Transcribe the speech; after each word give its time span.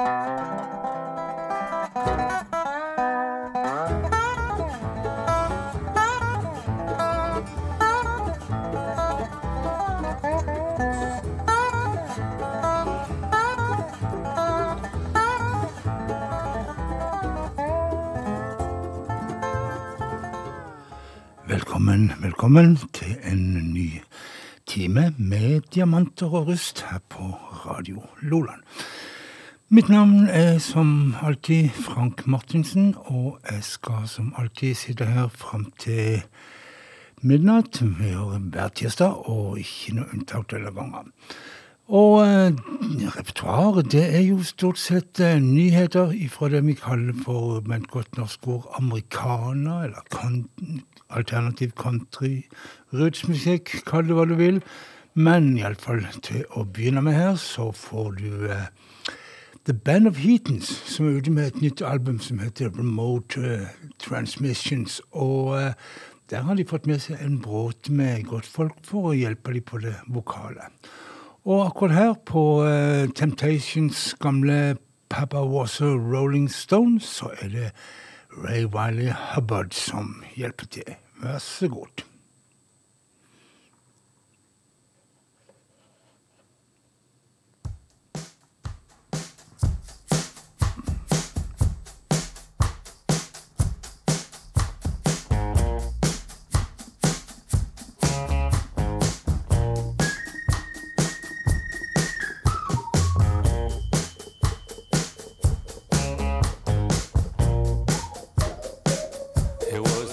Velkommen, 0.00 0.12
velkommen 22.22 22.78
til 22.92 23.16
en 23.24 23.74
ny 23.74 24.00
time 24.66 25.14
med 25.18 25.60
diamanter 25.74 26.26
og 26.26 26.46
rust 26.46 26.84
her 26.90 26.98
på 27.08 27.22
Radio 27.66 28.02
Loland. 28.22 28.62
Mitt 29.70 29.86
navn 29.86 30.26
er 30.26 30.56
som 30.58 31.14
alltid 31.22 31.68
Frank 31.70 32.24
Martinsen, 32.26 32.88
og 33.06 33.36
jeg 33.46 33.60
skal 33.62 34.08
som 34.10 34.32
alltid 34.34 34.74
sitte 34.74 35.06
her 35.06 35.28
fram 35.30 35.68
til 35.78 36.24
midnatt. 37.22 37.78
Hver 37.78 38.72
tirsdag, 38.74 39.28
og 39.30 39.60
ikke 39.62 39.94
noe 39.94 40.10
unntak 40.10 40.48
denne 40.50 40.74
gangen. 40.74 41.14
Og 41.86 42.16
eh, 42.24 42.58
repertoaret, 43.14 43.92
det 43.94 44.02
er 44.08 44.26
jo 44.26 44.42
stort 44.42 44.82
sett 44.82 45.22
eh, 45.22 45.38
nyheter 45.38 46.18
fra 46.34 46.50
det 46.50 46.64
vi 46.66 46.74
kaller 46.74 47.22
for 47.22 47.62
med 47.62 47.84
et 47.84 47.90
godt 47.94 48.18
norsk 48.18 48.50
ord 48.50 48.68
americana, 48.74 49.84
eller 49.86 50.02
kan, 50.10 50.48
alternativ 51.14 51.78
country, 51.78 52.40
rootsmusikk, 52.90 53.84
kall 53.86 54.10
det 54.10 54.18
hva 54.18 54.26
du 54.26 54.34
vil. 54.34 54.64
Men 55.14 55.52
iallfall 55.54 56.02
til 56.26 56.42
å 56.58 56.66
begynne 56.66 57.06
med 57.06 57.14
her, 57.22 57.36
så 57.38 57.70
får 57.70 58.16
du 58.18 58.50
eh, 58.50 58.66
The 59.66 59.74
Band 59.74 60.06
of 60.06 60.16
Heatons, 60.16 60.68
som 60.86 61.06
er 61.06 61.18
ute 61.18 61.30
med 61.30 61.46
et 61.46 61.60
nytt 61.60 61.82
album 61.84 62.16
som 62.20 62.38
heter 62.40 62.70
Remote 62.78 63.40
uh, 63.40 63.66
Transmissions. 64.00 65.02
Og 65.12 65.52
uh, 65.52 65.72
der 66.30 66.46
har 66.46 66.56
de 66.56 66.64
fått 66.64 66.86
med 66.88 67.02
seg 67.04 67.20
en 67.20 67.36
bråte 67.44 67.92
med 67.92 68.24
godtfolk 68.30 68.78
for 68.88 69.10
å 69.10 69.16
hjelpe 69.18 69.52
dem 69.52 69.66
på 69.68 69.82
det 69.84 69.98
vokale. 70.08 70.70
Og 71.44 71.66
akkurat 71.66 71.96
her, 71.98 72.14
på 72.24 72.44
uh, 72.64 73.04
Temptations 73.12 74.14
gamle 74.20 74.78
Papa 75.12 75.44
Was 75.44 75.80
a 75.84 75.92
Rolling 75.92 76.48
Stone, 76.48 76.96
så 77.04 77.28
er 77.42 77.52
det 77.52 77.70
Ray 78.32 78.64
Wiley 78.64 79.12
Hubbard 79.34 79.76
som 79.76 80.22
hjelper 80.40 80.72
til. 80.72 80.96
Vær 81.20 81.36
så 81.44 81.68
god. 81.68 82.09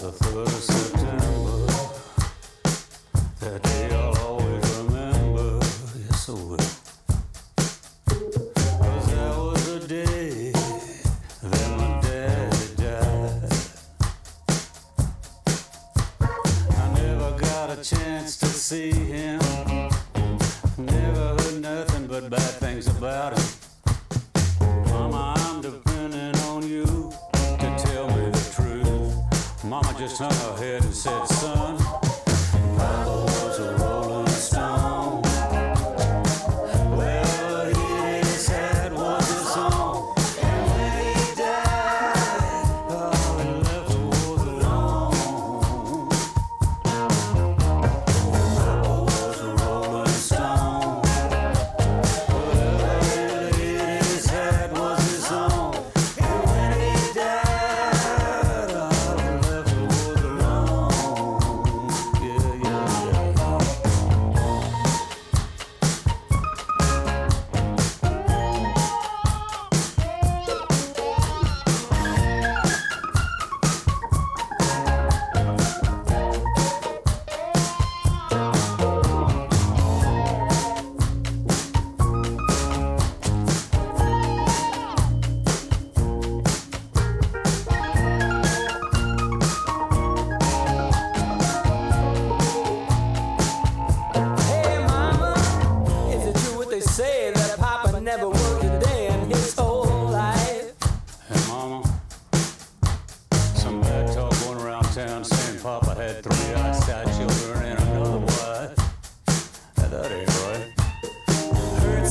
a 0.08 0.12
first. 0.12 0.97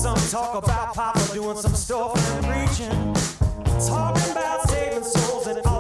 Some 0.07 0.31
talk 0.31 0.63
about 0.63 0.95
Papa 0.95 1.35
doing 1.35 1.57
some 1.57 1.75
stuff 1.75 2.15
and 2.15 2.45
preaching, 2.47 3.15
talking 3.89 4.31
about 4.31 4.69
saving 4.71 5.03
souls 5.03 5.49
and 5.49 5.59
all 5.67 5.76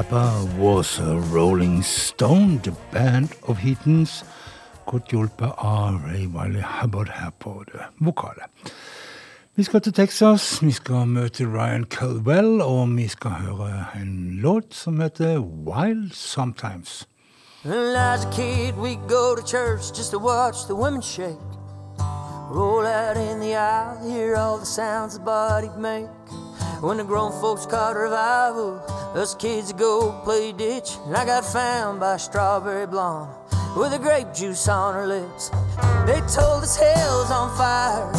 Papa 0.00 0.48
Was 0.58 0.98
a 0.98 1.20
Rolling 1.34 1.82
Stone, 1.82 2.60
The 2.62 2.72
Band 2.92 3.28
of 3.42 3.58
Heatons. 3.58 4.24
Godt 4.86 5.12
hjulpet 5.12 5.52
av 5.58 5.98
Ray 6.06 6.24
Wiley 6.24 6.62
Hubbard 6.64 7.08
her 7.12 7.30
på 7.38 7.64
det 7.68 7.82
vokale. 8.00 8.48
Vi 9.56 9.62
skal 9.62 9.80
til 9.80 9.92
Texas, 9.92 10.62
vi 10.62 10.72
skal 10.72 11.04
møte 11.06 11.44
Ryan 11.44 11.84
Caldwell, 11.84 12.62
og 12.62 12.96
vi 12.96 13.08
skal 13.08 13.30
høre 13.30 13.84
en 14.00 14.40
låt 14.40 14.74
som 14.74 15.00
heter 15.00 15.38
Wild 15.38 16.14
Sometimes. 16.14 17.06
I 17.64 17.68
was 17.68 18.24
a 18.24 18.30
kid, 18.32 18.80
we'd 18.80 19.06
go 19.08 19.36
to 19.36 19.42
church 19.44 19.92
just 19.92 20.12
to 20.12 20.18
watch 20.18 20.64
the 20.64 20.74
women 20.74 21.02
shake. 21.02 21.44
Roll 22.50 22.86
out 22.86 23.18
in 23.18 23.40
the 23.40 23.54
aisle, 23.54 24.00
hear 24.10 24.36
all 24.36 24.56
the 24.56 24.64
sounds 24.64 25.18
the 25.18 25.24
body'd 25.24 25.76
make. 25.76 26.08
When 26.80 26.96
the 26.96 27.04
grown 27.04 27.30
folks 27.42 27.66
caught 27.66 27.94
revival, 27.94 28.80
us 29.14 29.34
kids 29.34 29.70
go 29.70 30.18
play 30.24 30.52
ditch. 30.52 30.96
And 31.04 31.14
I 31.14 31.26
got 31.26 31.44
found 31.44 32.00
by 32.00 32.14
a 32.14 32.18
strawberry 32.18 32.86
blonde 32.86 33.30
with 33.76 33.92
a 33.92 33.98
grape 33.98 34.32
juice 34.32 34.66
on 34.66 34.94
her 34.94 35.06
lips. 35.06 35.50
They 36.06 36.20
told 36.32 36.62
us 36.64 36.78
hell's 36.78 37.30
on 37.30 37.54
fire. 37.54 38.10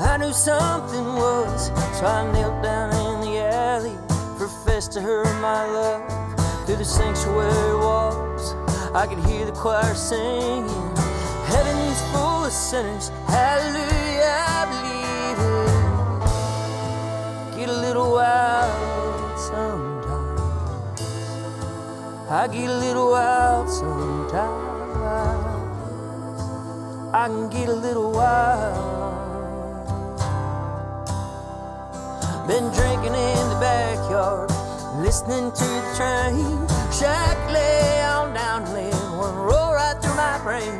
I 0.00 0.16
knew 0.16 0.32
something 0.32 1.04
was, 1.04 1.68
so 2.00 2.06
I 2.06 2.28
knelt 2.32 2.64
down 2.64 2.90
in 2.90 3.20
the 3.20 3.38
alley, 3.38 3.96
professed 4.36 4.90
to 4.94 5.00
her 5.00 5.22
my 5.40 5.66
love. 5.66 6.66
Through 6.66 6.76
the 6.78 6.84
sanctuary 6.84 7.76
walls, 7.76 8.54
I 8.92 9.06
could 9.06 9.24
hear 9.24 9.46
the 9.46 9.52
choir 9.52 9.94
singing. 9.94 10.66
Heaven's 11.46 12.02
full 12.10 12.44
of 12.44 12.52
sinners, 12.52 13.10
hallelujah, 13.28 14.34
I 14.48 14.66
believe 14.68 14.89
little 17.90 18.12
wild 18.12 19.36
sometimes. 19.36 20.40
I 22.30 22.46
get 22.46 22.70
a 22.70 22.78
little 22.78 23.10
wild 23.10 23.68
sometimes. 23.68 24.94
I 27.12 27.26
can 27.26 27.50
get 27.50 27.68
a 27.68 27.74
little 27.74 28.12
wild. 28.12 28.78
Been 32.46 32.70
drinking 32.70 33.16
in 33.16 33.48
the 33.50 33.58
backyard, 33.58 34.50
listening 35.02 35.50
to 35.50 35.64
the 35.64 35.82
train. 35.98 36.68
Shack 36.92 37.38
lay 37.50 38.04
on 38.04 38.34
down 38.34 38.72
lane, 38.72 38.94
one 39.18 39.34
roll 39.34 39.72
right 39.72 39.96
through 40.00 40.14
my 40.14 40.38
brain. 40.44 40.78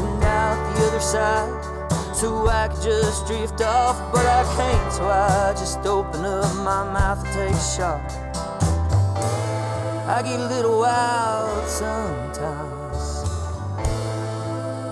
And 0.00 0.24
out 0.24 0.56
the 0.74 0.86
other 0.86 1.00
side, 1.00 1.79
so 2.20 2.46
I 2.48 2.68
could 2.68 2.82
just 2.82 3.26
drift 3.26 3.62
off, 3.62 3.96
but 4.12 4.26
I 4.26 4.44
can't, 4.54 4.92
so 4.92 5.04
I 5.06 5.52
just 5.52 5.78
open 5.86 6.26
up 6.26 6.54
my 6.56 6.84
mouth 6.92 7.24
and 7.24 7.32
take 7.32 7.54
a 7.54 7.58
shot. 7.58 8.00
I 10.06 10.20
get 10.22 10.38
a 10.38 10.46
little 10.48 10.80
wild 10.80 11.66
sometimes. 11.66 13.24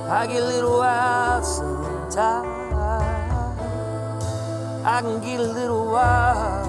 I 0.09 0.27
get 0.27 0.43
a 0.43 0.47
little 0.47 0.79
wild 0.79 1.45
sometimes. 1.45 2.49
I 4.87 5.03
can 5.03 5.21
get 5.21 5.41
a 5.41 5.43
little 5.43 5.85
wild 5.85 6.65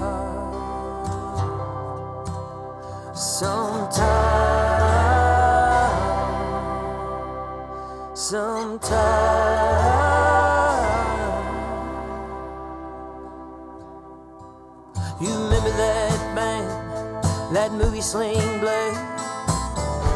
sometimes. 3.16 4.20
Sometimes. 8.12 10.09
That 15.80 16.34
band, 16.36 16.68
that 17.56 17.72
movie 17.72 18.02
Sling 18.02 18.60
Blade? 18.60 18.96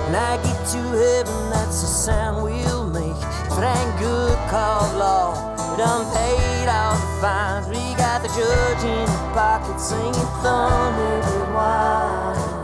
When 0.05 0.15
I 0.15 0.37
get 0.45 0.61
to 0.75 0.83
heaven, 1.03 1.51
that's 1.51 1.81
the 1.81 1.91
sound 2.07 2.45
we'll 2.45 2.87
make. 2.87 3.21
If 3.49 3.57
it 3.59 3.65
ain't 3.65 3.95
good, 3.99 4.37
call 4.51 4.85
law. 4.99 5.31
We 5.71 5.77
done 5.79 6.05
paid 6.15 6.69
all 6.69 6.95
the 6.95 7.09
fines. 7.21 7.67
We 7.69 7.83
got 7.97 8.23
the 8.23 8.29
judge 8.29 8.85
in 8.85 9.07
the 9.07 9.23
pocket 9.33 9.81
singing 9.81 10.29
thunder 10.43 11.15
and 11.33 11.55
wine. 11.57 12.55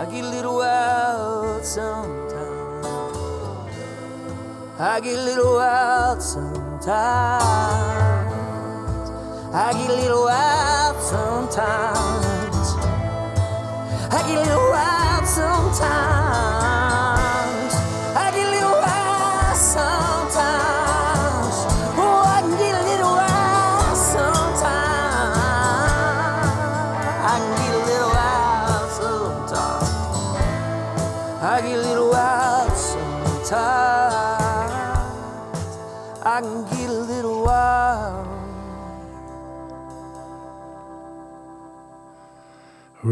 I 0.00 0.04
get 0.10 0.24
a 0.24 0.28
little 0.28 0.56
wild 0.56 1.64
sometimes. 1.64 2.86
I 4.80 5.00
get 5.00 5.16
a 5.16 5.22
little 5.22 5.54
wild 5.54 6.20
sometimes. 6.82 8.32
I 9.54 9.72
get 9.72 9.90
a 9.90 9.94
little 9.94 10.24
wild 10.24 11.00
sometimes. 11.00 12.74
I 14.10 14.22
get 14.26 14.38
a 14.38 14.40
little 14.40 14.70
wild 14.70 15.26
sometimes. 15.26 17.01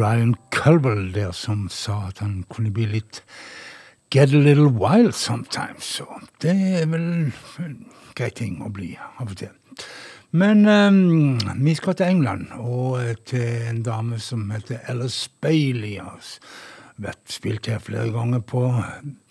Ryan 0.00 0.34
Culwell 0.50 1.10
der 1.14 1.32
som 1.36 1.68
sa 1.68 2.06
at 2.08 2.22
han 2.24 2.44
kunne 2.48 2.72
bli 2.72 2.88
litt 2.88 3.22
Get 4.10 4.32
a 4.34 4.38
little 4.38 4.66
wild 4.66 5.14
sometimes. 5.14 5.84
Så 5.84 6.04
det 6.42 6.50
er 6.50 6.86
vel 6.90 7.04
en 7.62 7.76
grei 8.18 8.30
ting 8.34 8.56
å 8.58 8.70
bli 8.74 8.96
av 8.98 9.28
og 9.28 9.36
til. 9.38 9.52
Men 10.34 10.66
um, 10.66 11.38
vi 11.62 11.76
skal 11.78 11.94
til 11.94 12.06
England, 12.06 12.48
og 12.58 12.98
eh, 13.02 13.14
til 13.26 13.70
en 13.70 13.82
dame 13.86 14.18
som 14.18 14.50
heter 14.50 14.82
Alice 14.90 15.30
Bailey. 15.42 15.98
Har 16.02 16.18
vært 17.00 17.32
spilt 17.32 17.70
her 17.70 17.80
flere 17.82 18.10
ganger 18.12 18.42
på 18.44 18.64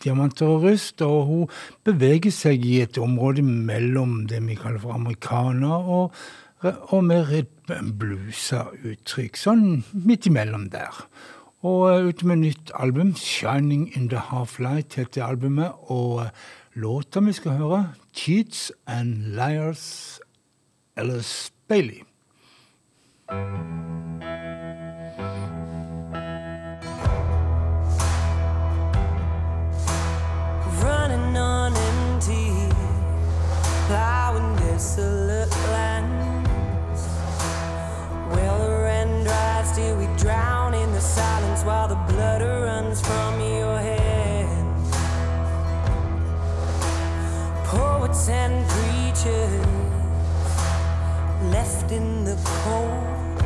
Diamanter 0.03 0.49
og 0.49 0.65
rust, 0.65 1.01
og 1.05 1.19
hun 1.29 1.53
beveger 1.85 2.33
seg 2.33 2.65
i 2.65 2.79
et 2.83 2.97
område 2.97 3.43
mellom 3.45 4.23
det 4.29 4.41
vi 4.47 4.57
kaller 4.59 4.81
for 4.81 4.97
amerikaner 4.97 5.91
og, 5.99 6.15
og 6.63 7.03
mer 7.05 7.29
bluesa 7.99 8.69
uttrykk. 8.83 9.37
Sånn 9.39 9.83
midt 9.93 10.27
imellom 10.29 10.69
der. 10.73 11.03
Og 11.61 11.89
eh, 11.91 12.07
ute 12.09 12.27
med 12.27 12.43
nytt 12.43 12.71
album, 12.73 13.13
'Shining 13.15 13.89
in 13.95 14.09
the 14.09 14.21
Half-Light', 14.29 14.95
heter 14.95 15.25
albumet. 15.25 15.71
Og 15.91 16.21
eh, 16.25 16.29
låta 16.75 17.19
vi 17.19 17.33
skal 17.33 17.51
høre, 17.51 17.93
'Cheats 18.13 18.71
and 18.87 19.35
Liars', 19.35 20.19
Alice 20.95 21.51
Bailey. 21.67 22.03
running 30.83 31.37
on 31.37 31.73
empty, 31.75 32.69
plowing 33.87 34.55
desolate 34.57 35.51
lands. 35.71 36.18
pictures 49.19 49.65
left 51.51 51.91
in 51.91 52.23
the 52.23 52.37
cold. 52.45 53.41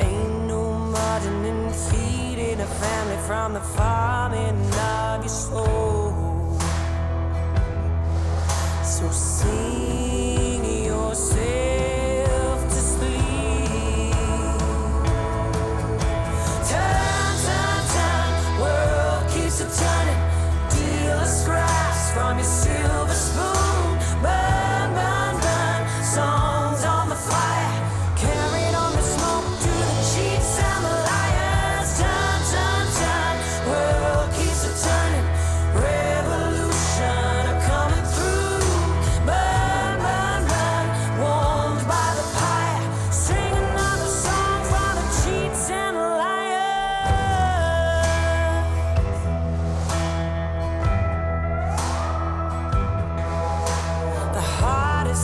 Ain't 0.00 0.46
no 0.46 0.72
margin 0.72 1.44
in 1.44 1.70
feeding 1.70 2.60
a 2.60 2.66
family 2.66 3.16
from 3.26 3.52
the 3.52 3.60
farming 3.60 4.58
of 4.74 5.20
your 5.20 5.28
soul. 5.28 6.58
So 8.82 9.08
see. 9.10 9.71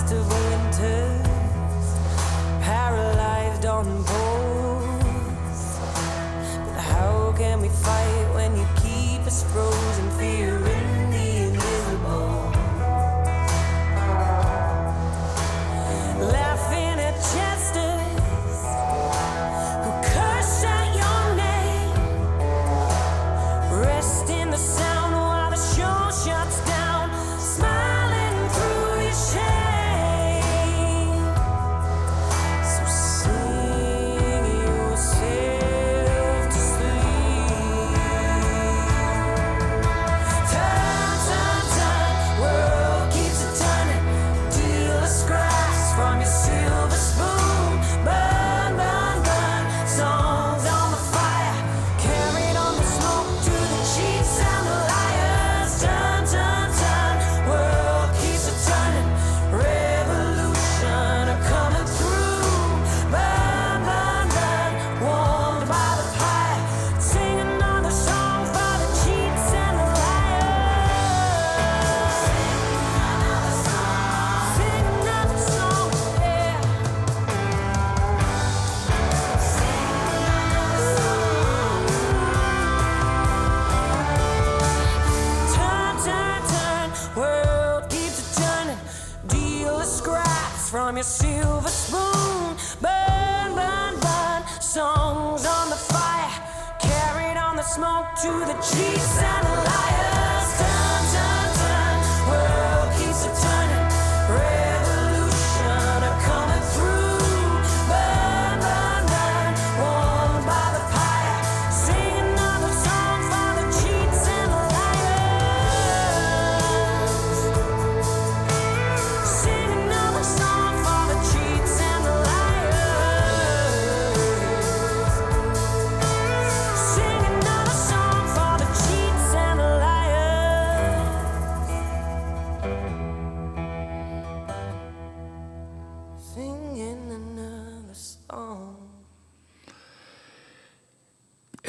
to 0.09 0.38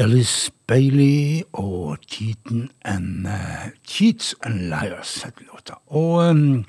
Shirley 0.10 0.26
Bailey 0.68 1.42
og 1.54 1.98
Cheatin 2.08 2.70
and, 2.82 3.28
eh, 3.28 3.32
uh, 3.32 3.70
Cheats 3.88 4.36
and 4.44 4.60
Liars 4.70 5.24
het 5.24 5.34
låta. 5.40 5.74
Og 5.88 6.30
um, 6.30 6.66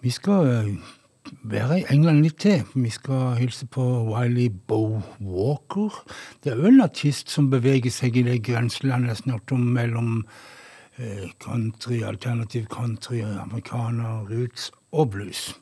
vi 0.00 0.10
skal 0.10 0.46
eh, 0.46 0.76
være 1.42 1.80
i 1.80 1.84
England 1.90 2.22
litt 2.22 2.38
til. 2.38 2.62
Vi 2.74 2.90
skal 2.90 3.34
hilse 3.36 3.66
på 3.66 3.82
Wiley 3.82 4.48
Bo 4.68 5.02
Walker. 5.20 6.04
Det 6.44 6.52
er 6.52 6.56
jo 6.56 6.66
en 6.66 6.80
artist 6.80 7.30
som 7.30 7.50
beveger 7.50 7.90
seg 7.90 8.16
i 8.16 8.22
det 8.22 8.44
grenselandet 8.46 9.24
snart 9.24 9.52
om 9.52 9.60
mellom 9.60 10.24
uh, 10.98 11.26
country, 11.40 12.02
alternativ 12.02 12.66
country, 12.70 13.24
amerikaner, 13.26 14.22
roots 14.30 14.70
og 14.92 15.10
blues. 15.10 15.54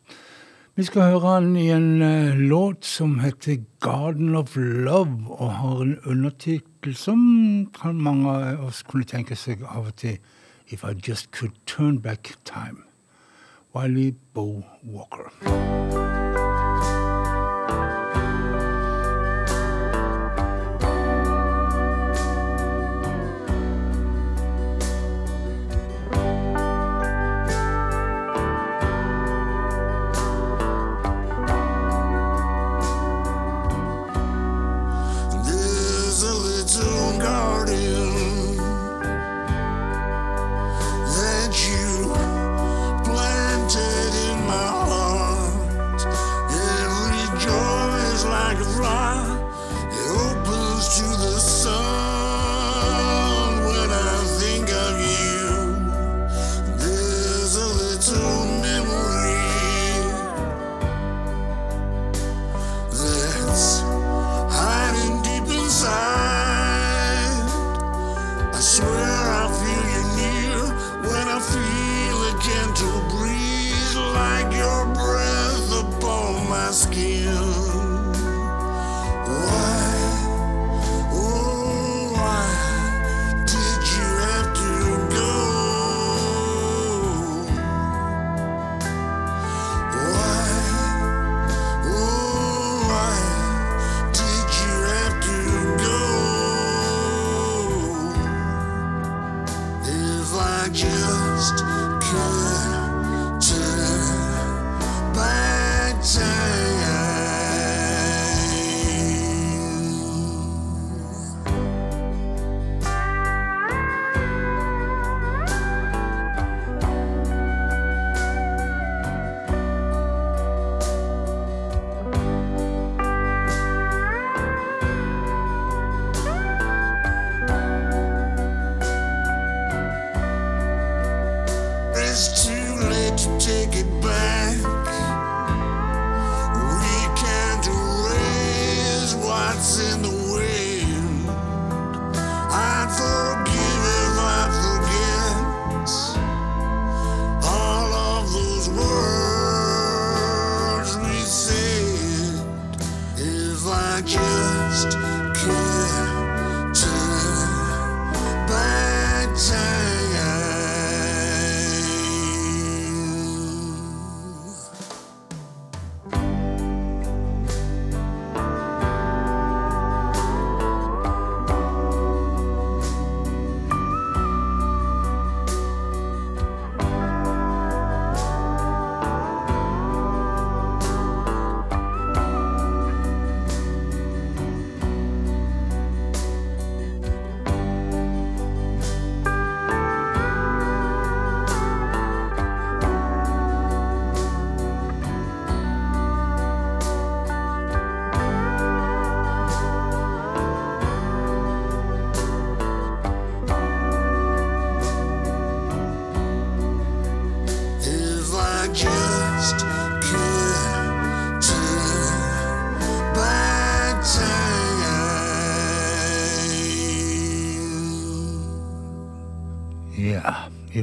Vi 0.76 0.84
skal 0.84 1.02
høre 1.14 1.38
han 1.38 1.56
i 1.56 1.70
en 1.72 2.02
uh, 2.02 2.36
låt 2.36 2.84
som 2.84 3.18
heter 3.18 3.64
'Garden 3.80 4.34
of 4.36 4.56
Love', 4.56 5.32
og 5.32 5.52
har 5.52 5.80
en 5.80 5.98
undertittel 6.04 6.75
kapittel 6.86 6.96
som 6.96 7.66
kan 7.74 8.00
mange 8.00 8.30
av 8.30 8.64
oss 8.64 8.82
kunne 8.82 9.04
tenke 9.04 9.34
seg 9.36 9.62
av 9.62 9.86
og 9.86 9.96
til. 9.96 10.18
If 10.68 10.84
I 10.84 10.94
just 10.94 11.30
could 11.30 11.52
turn 11.66 11.98
back 11.98 12.36
time. 12.44 12.84
Wiley 13.74 14.14
Bow 14.34 14.62
Walker. 14.84 16.05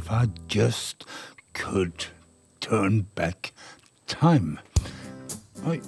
If 0.03 0.11
I 0.11 0.27
just 0.47 1.05
could 1.53 2.07
turn 2.59 3.05
back 3.15 3.53
time. 4.07 4.59
Oi, 5.67 5.79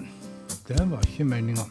det 0.68 0.86
var 0.88 1.04
ikke 1.04 1.26
meninga. 1.28 1.66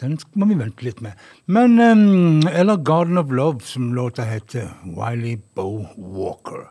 Den 0.00 0.14
må 0.38 0.46
vi 0.50 0.58
vente 0.58 0.86
litt 0.86 1.00
med. 1.02 1.18
Men 1.46 1.80
um, 1.80 2.46
Eller 2.46 2.76
Garden 2.76 3.18
of 3.18 3.32
Love, 3.32 3.60
som 3.66 3.90
låta 3.94 4.22
heter. 4.22 4.70
Wiley 4.84 5.40
Bo 5.54 5.86
Walker. 5.96 6.70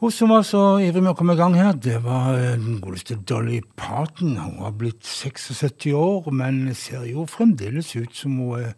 Hun 0.00 0.10
som 0.10 0.34
var 0.34 0.42
så 0.42 0.80
ivrig 0.82 1.04
med 1.04 1.12
å 1.12 1.18
komme 1.18 1.36
i 1.36 1.38
gang 1.38 1.54
her, 1.54 1.76
det 1.78 2.00
var 2.02 2.34
eh, 2.34 2.56
den 2.58 2.80
godeste 2.82 3.20
Dolly 3.22 3.60
Parton. 3.78 4.34
Hun 4.34 4.58
har 4.64 4.74
blitt 4.74 5.06
76 5.06 5.92
år, 5.94 6.26
men 6.34 6.64
ser 6.74 7.06
jo 7.06 7.22
fremdeles 7.30 7.94
ut 7.94 8.10
som 8.18 8.34
hun 8.42 8.64
er 8.64 8.74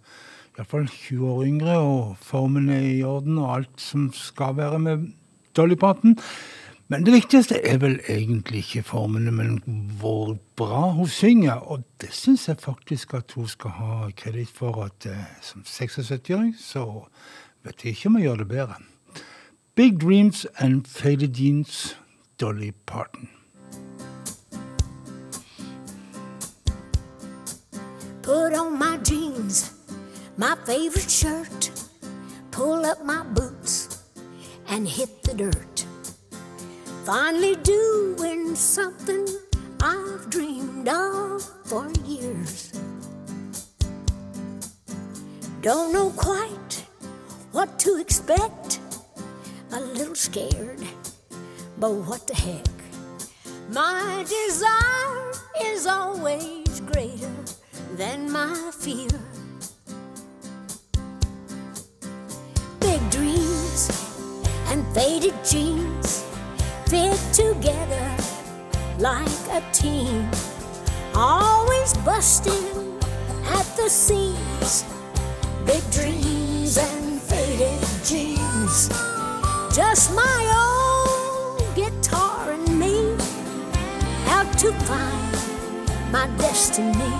iallfall 0.59 0.88
20 0.88 1.31
år 1.31 1.45
yngre, 1.47 1.79
og 1.79 2.17
formen 2.23 2.69
er 2.71 2.85
i 2.95 3.03
orden, 3.03 3.38
og 3.38 3.57
alt 3.57 3.81
som 3.81 4.11
skal 4.14 4.57
være 4.57 4.79
med 4.79 5.09
Dolly 5.57 5.75
Parton. 5.75 6.19
Men 6.88 7.07
det 7.07 7.14
viktigste 7.14 7.59
er 7.64 7.79
vel 7.81 7.97
egentlig 8.09 8.59
ikke 8.59 8.83
formene, 8.83 9.33
men 9.33 9.62
hvor 9.99 10.37
bra 10.57 10.90
hun 10.93 11.09
synger. 11.09 11.55
Og 11.55 11.83
det 12.01 12.12
syns 12.12 12.49
jeg 12.49 12.61
faktisk 12.61 13.14
at 13.14 13.33
hun 13.33 13.49
skal 13.49 13.71
ha 13.71 14.11
kreditt 14.17 14.53
for, 14.53 14.85
at 14.85 15.07
eh, 15.09 15.25
som 15.43 15.64
76-åring 15.67 16.55
så 16.61 16.85
vet 17.64 17.85
jeg 17.85 17.97
ikke 17.97 18.09
om 18.09 18.19
jeg 18.19 18.29
gjør 18.29 18.37
det 18.37 18.49
bedre. 18.49 18.75
Big 19.75 20.01
Dreams 20.01 20.47
and 20.59 20.85
Faded 20.87 21.35
Jeans, 21.35 21.99
Dolly 22.40 22.71
Parton. 22.87 23.29
Put 28.23 28.55
on 28.55 28.79
my 28.79 28.99
jeans, 29.05 29.73
my 30.37 30.57
favorite 30.66 31.11
shirt, 31.11 31.70
pull 32.51 32.85
up 32.85 33.05
my 33.05 33.23
boots, 33.23 34.03
and 34.68 34.88
hit 34.88 35.23
the 35.23 35.35
dirt. 35.35 35.87
Finally 37.05 37.55
doing 37.57 38.57
something 38.57 39.27
I've 39.81 40.29
dreamed 40.31 40.88
of 40.88 41.42
for 41.64 41.88
years. 42.05 42.73
Don't 45.61 45.92
know 45.92 46.11
quite 46.16 46.85
what 47.53 47.79
to 47.81 47.99
expect, 47.99 48.81
a 49.70 49.81
little 49.81 50.16
scared, 50.16 50.83
but 51.79 51.92
what 51.92 52.27
the 52.27 52.35
heck? 52.35 52.66
My 53.70 54.25
desire 54.29 55.33
is 55.62 55.87
always 55.87 56.81
greater 56.81 57.33
than 57.97 58.31
my 58.33 58.73
fear. 58.77 59.20
Faded 64.94 65.35
jeans 65.44 66.24
fit 66.87 67.18
together 67.33 68.16
like 68.98 69.40
a 69.50 69.61
team, 69.72 70.30
always 71.16 71.94
busting 72.04 73.00
at 73.44 73.66
the 73.76 73.90
seams. 73.90 74.85
Big 75.66 75.83
dreams 75.90 76.78
and 76.78 77.20
faded 77.20 77.80
jeans, 78.04 78.88
just 79.74 80.14
my 80.14 80.38
old 80.62 81.74
guitar 81.74 82.52
and 82.52 82.78
me 82.78 83.16
out 84.28 84.46
to 84.59 84.72
find 84.87 86.12
my 86.12 86.28
destiny. 86.38 87.14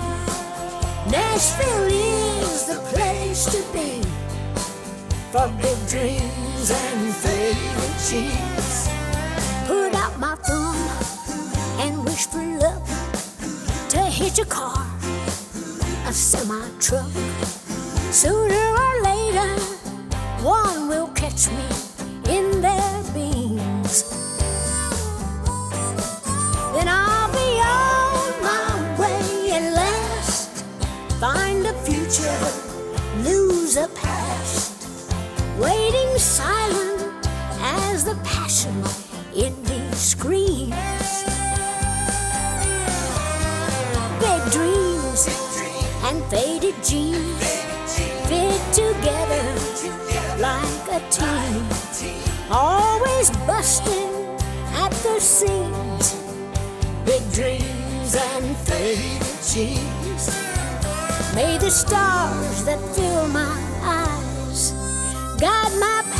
Nashville 1.11 1.87
is 1.91 2.67
the 2.67 2.79
place 2.93 3.45
to 3.47 3.61
be 3.73 4.01
for 5.31 5.49
big 5.61 5.77
dreams 5.89 6.44
and 6.71 7.13
faded 7.13 7.57
jeans. 8.07 8.89
Put 9.67 9.93
out 9.93 10.17
my 10.19 10.35
thumb 10.35 10.75
and 11.79 12.03
wish 12.03 12.25
for 12.25 12.43
luck 12.57 12.83
to 13.89 13.99
hit 13.99 14.39
a 14.39 14.45
car, 14.45 14.85
a 16.07 16.13
semi 16.13 16.67
truck. 16.79 17.11
Sooner 18.11 18.67
or 18.83 19.01
later, 19.03 19.59
one 20.41 20.87
will 20.87 21.09
catch 21.09 21.49
me 21.49 21.65
in 22.35 22.61
their 22.61 23.03
beams. 23.13 24.24
The 38.05 38.15
passion 38.23 38.75
in 39.35 39.51
these 39.63 39.97
screams. 39.97 41.23
Big 44.21 44.41
dreams 44.51 45.27
and 46.03 46.23
faded 46.25 46.75
jeans 46.83 47.65
fit 48.29 48.61
together 48.73 49.45
like 50.37 50.85
a 50.91 51.01
team. 51.09 51.65
Always 52.51 53.31
busting 53.47 54.13
at 54.75 54.91
the 55.01 55.19
seams. 55.19 56.13
Big 57.05 57.23
dreams 57.33 58.15
and 58.15 58.55
faded 58.67 59.25
jeans. 59.49 60.29
May 61.33 61.57
the 61.57 61.71
stars 61.71 62.65
that 62.65 62.79
fill 62.95 63.27
my 63.29 63.57
eyes 63.81 64.73
guide 65.39 65.73
my 65.79 66.14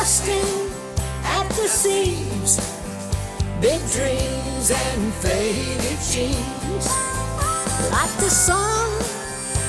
busting 0.00 0.72
at 1.24 1.46
the 1.50 1.68
seams. 1.68 2.52
Big 3.60 3.80
dreams 3.96 4.70
and 4.70 5.12
faded 5.20 5.98
jeans, 6.10 6.86
like 7.92 8.14
the 8.24 8.30
song 8.30 8.88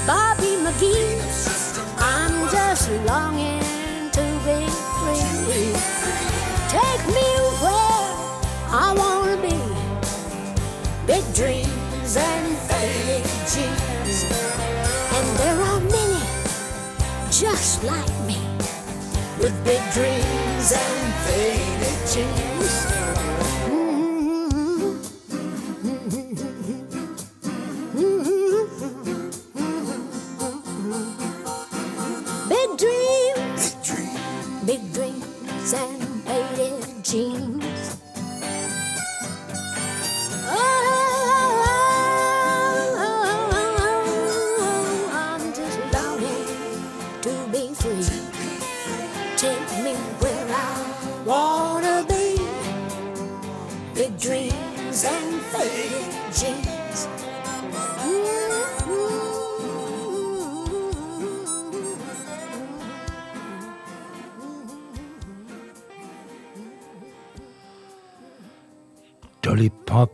Bobby 0.08 0.54
McGee. 0.64 1.20
I'm 1.98 2.36
just 2.50 2.90
longing 3.12 3.60
to 4.18 4.26
be 4.48 4.60
free. 5.00 5.74
Take 6.78 7.04
me 7.18 7.30
where 7.64 8.08
I 8.84 8.88
wanna 9.02 9.38
be. 9.48 9.58
Big 11.12 11.26
dreams 11.36 12.16
and 12.16 12.48
faded 12.70 13.26
dreams. 13.52 14.18
And 15.16 15.28
there 15.42 15.60
are 15.70 15.82
many 15.96 16.24
just 17.30 17.84
like 17.84 18.14
me 18.26 18.41
with 19.42 19.66
big 19.66 19.82
dreams 19.94 20.72
and 20.72 21.14
faded 21.26 22.12
dreams. 22.14 23.01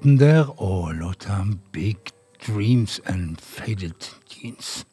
Parton 0.08 0.20
der 0.20 0.62
og 0.62 0.93
låta 0.93 1.43
'Big 1.72 1.98
Dreams 2.48 3.02
and 3.06 3.38
Faded 3.41 4.15
Jeans'. 4.30 4.86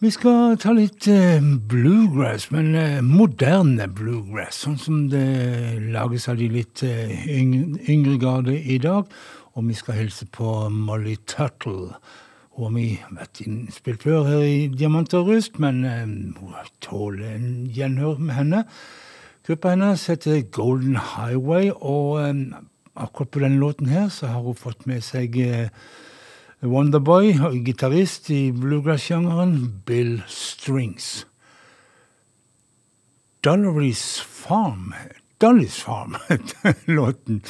Vi 0.00 0.10
skal 0.10 0.56
ta 0.56 0.72
litt 0.72 1.08
eh, 1.08 1.40
bluegrass, 1.68 2.50
men 2.50 2.74
eh, 2.74 3.00
moderne 3.00 3.88
bluegrass. 3.88 4.54
Sånn 4.54 4.76
som 4.78 5.08
det 5.08 5.80
lages 5.80 6.28
av 6.28 6.36
de 6.36 6.48
litt 6.48 6.82
eh, 6.82 7.08
yngre 7.88 8.18
garde 8.18 8.52
i 8.52 8.76
dag. 8.78 9.08
Og 9.54 9.64
vi 9.64 9.74
skal 9.74 9.94
hilse 9.94 10.26
på 10.26 10.68
Molly 10.68 11.16
Tuttle. 11.24 11.94
Hun 12.56 12.64
har 12.64 12.76
vi 12.76 13.00
vært 13.16 13.40
innspilt 13.46 14.02
før 14.02 14.28
her 14.28 14.44
i 14.44 14.68
Diamant 14.68 15.14
og 15.14 15.32
rust, 15.32 15.56
men 15.58 15.80
hun 16.36 16.52
tåler 16.80 17.38
en 17.38 17.64
gjenhør 17.72 18.20
med 18.20 18.34
henne. 18.34 18.62
Gruppa 19.46 19.72
hennes 19.72 20.06
heter 20.06 20.42
Golden 20.52 20.96
Highway, 21.00 21.72
og 21.72 22.20
akkurat 22.94 23.30
på 23.30 23.42
denne 23.42 23.60
låten 23.60 23.90
her 23.90 24.08
så 24.08 24.30
har 24.32 24.42
hun 24.42 24.58
fått 24.58 24.86
med 24.86 25.04
seg 25.04 25.36
eh, 25.42 25.68
Wonderboy 26.64 27.34
og 27.44 27.58
gitarist 27.66 28.30
i 28.32 28.48
bluegrass-sjangeren 28.56 29.82
Bill 29.84 30.22
Strings. 30.30 31.26
Dollarys 33.44 34.22
Farm 34.24 34.94
Dollys 35.38 35.82
Farm 35.82 36.16
låten. 36.84 37.42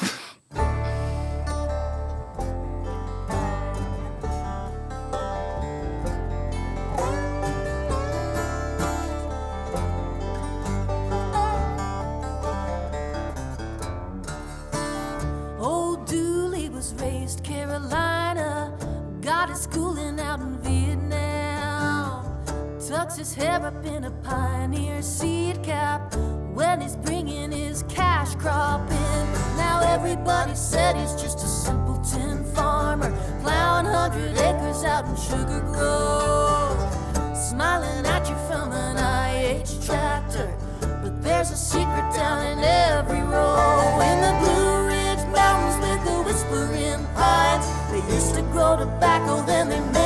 His 23.25 23.33
hair 23.33 23.65
up 23.65 23.83
in 23.87 24.03
a 24.03 24.11
pioneer 24.11 25.01
seed 25.01 25.63
cap 25.63 26.13
when 26.53 26.79
he's 26.79 26.95
bringing 26.95 27.51
his 27.51 27.81
cash 27.89 28.35
crop 28.35 28.81
in. 28.81 29.23
Now 29.57 29.81
everybody 29.83 30.53
said 30.53 30.95
he's 30.95 31.15
just 31.19 31.39
a 31.39 31.47
simpleton 31.47 32.43
farmer, 32.53 33.09
plowing 33.41 33.87
hundred 33.87 34.37
acres 34.37 34.83
out 34.83 35.05
in 35.05 35.15
Sugar 35.15 35.61
Grove, 35.73 36.77
smiling 37.35 38.05
at 38.05 38.29
you 38.29 38.35
from 38.47 38.71
an 38.71 38.97
IH 38.97 39.83
tractor. 39.83 40.53
But 41.01 41.23
there's 41.23 41.49
a 41.49 41.57
secret 41.57 42.07
down 42.13 42.45
in 42.45 42.59
every 42.63 43.21
row 43.21 44.01
in 44.09 44.17
the 44.21 44.33
Blue 44.41 44.85
Ridge 44.85 45.25
Mountains 45.33 45.77
with 45.81 46.01
the 46.05 46.21
whispering 46.27 47.03
pines. 47.15 47.65
They 47.89 48.03
used 48.13 48.35
to 48.35 48.43
grow 48.53 48.77
tobacco, 48.77 49.43
then 49.47 49.69
they 49.69 49.79
made 49.79 50.04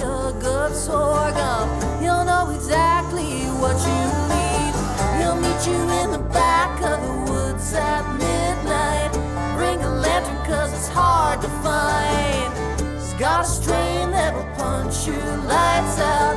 jug 0.00 0.42
of 0.44 0.74
sorghum, 0.74 1.68
he'll 2.00 2.24
know 2.24 2.50
exactly 2.54 3.44
what 3.60 3.76
you 3.88 4.02
need. 4.32 4.72
He'll 5.18 5.36
meet 5.36 5.60
you 5.66 5.80
in 6.00 6.10
the 6.10 6.24
back 6.32 6.80
of 6.82 6.98
the 7.06 7.30
woods 7.30 7.74
at 7.74 8.02
midnight. 8.16 9.12
Bring 9.58 9.78
a 9.82 9.90
lantern, 9.90 10.38
cause 10.46 10.72
it's 10.72 10.88
hard 10.88 11.42
to 11.42 11.48
find. 11.64 12.50
He's 12.98 13.12
got 13.14 13.44
a 13.44 13.48
strain 13.48 14.10
that'll 14.12 14.48
punch 14.56 15.06
lights 15.06 15.98
out. 16.00 16.36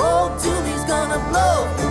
Old 0.00 0.42
Dooley's 0.42 0.84
gonna 0.84 1.20
blow 1.28 1.81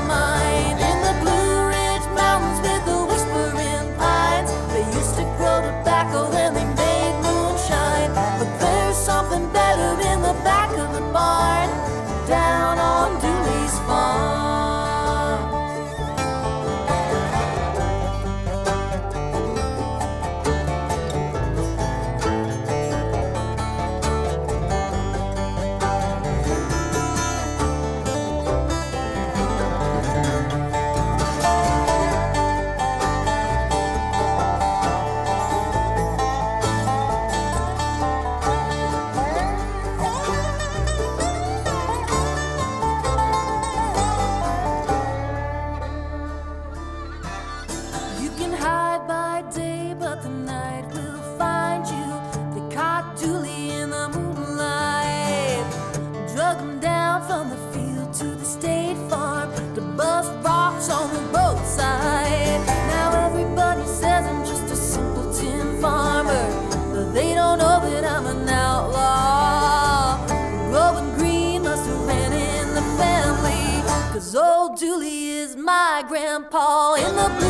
Paul 76.52 76.96
in 76.96 77.16
the 77.16 77.41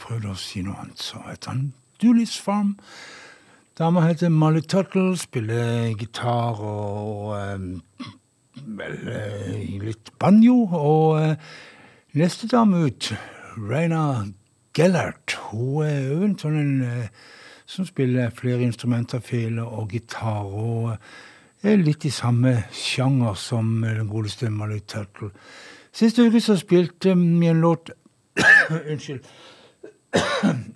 prøvde 0.00 0.32
å 0.32 0.38
si 0.38 0.62
noe 0.64 0.78
annet, 0.82 1.02
så 1.02 1.22
het 1.26 1.48
han 1.50 1.72
Dooley's 2.02 2.36
Farm. 2.40 2.76
Dama 3.78 4.02
heter 4.06 4.30
Molly 4.34 4.62
Tuttle, 4.66 5.16
spiller 5.18 5.92
gitar 5.98 6.58
og 6.62 7.34
eh, 7.38 8.08
vel 8.78 8.96
eh, 9.12 9.78
litt 9.82 10.12
banjo. 10.18 10.64
Og 10.74 11.20
eh, 11.20 11.36
neste 12.18 12.50
dame 12.50 12.84
ut, 12.88 13.12
Raina 13.58 14.26
Gellert, 14.74 15.38
hun 15.50 15.86
er 15.86 16.00
jo 16.08 16.22
en 16.26 16.38
sånn 16.38 16.58
en 16.58 16.74
eh, 16.86 17.24
som 17.68 17.86
spiller 17.86 18.32
flere 18.32 18.64
instrumenter, 18.64 19.20
fele 19.20 19.62
og 19.62 19.92
gitar. 19.92 20.46
og 20.46 20.96
er 21.62 21.80
litt 21.82 22.04
i 22.06 22.10
samme 22.14 22.54
sjanger 22.72 23.34
som 23.34 23.82
den 23.82 24.08
godeste 24.08 24.50
Molly 24.50 24.80
Tuttle. 24.80 25.32
Siste 25.92 26.22
uke 26.22 26.40
så 26.40 26.56
spilte 26.56 27.14
vi 27.14 27.48
en 27.50 27.60
låt 27.60 27.90
Unnskyld. 28.90 29.24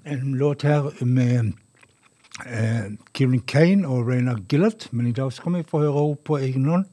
En 0.05 0.35
låt 0.35 0.63
her 0.63 1.05
med 1.05 1.53
eh, 2.47 2.93
Kieran 3.15 3.41
Kane 3.41 3.89
og 3.89 4.09
Rainer 4.09 4.37
Gillett, 4.49 4.89
men 4.93 5.07
i 5.07 5.13
dag 5.13 5.33
skal 5.33 5.53
vi 5.57 5.65
få 5.69 5.85
høre 5.85 5.93
henne 5.93 6.17
på 6.25 6.39
egen 6.39 6.65
hånd. 6.65 6.85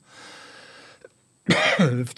Uff 2.02 2.14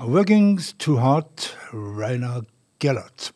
'Working's 0.00 0.74
to 0.78 0.96
Heart 0.96 1.56
Rainer 1.72 2.44
Gillett. 2.80 3.32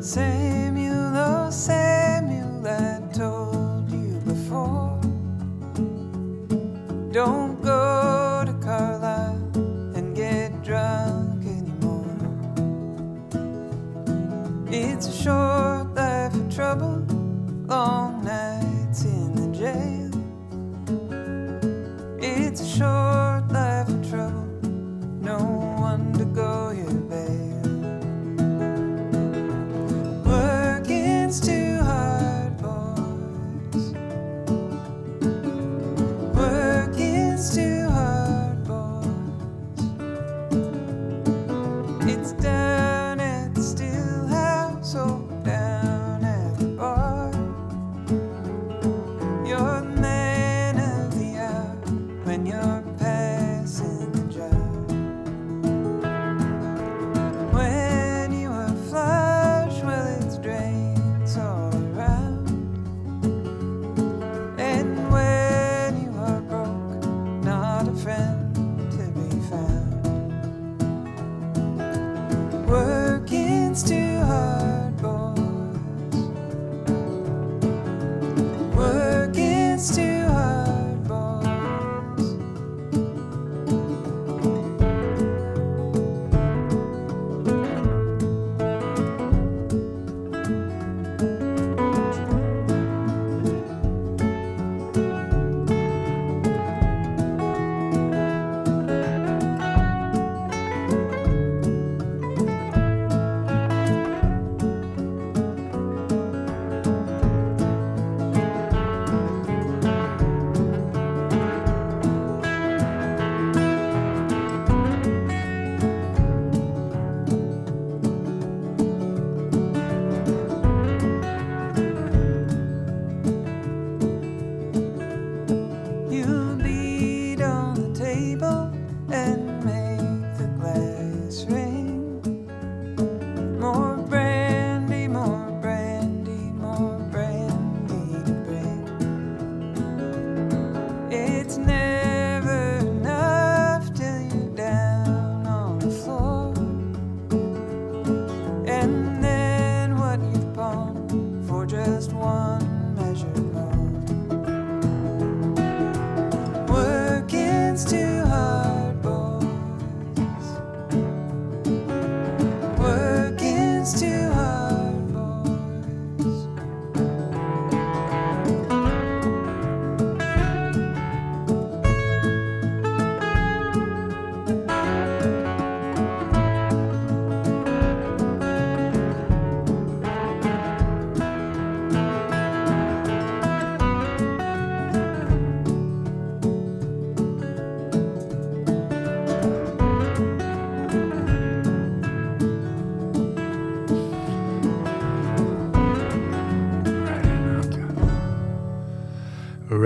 Samuel, 0.00 0.63
Don't 7.14 7.62
go 7.62 8.42
to 8.44 8.52
Carlisle 8.54 9.52
and 9.94 10.16
get 10.16 10.64
drunk 10.64 11.46
anymore. 11.46 12.18
It's 14.66 15.06
a 15.06 15.12
short 15.22 15.94
life 15.94 16.34
of 16.34 16.52
trouble, 16.52 17.06
long 17.68 18.24
nights 18.24 19.04
in 19.04 19.32
the 19.36 19.46
jail. 19.56 20.10
It's 22.20 22.60
a 22.62 22.78
short 22.78 23.23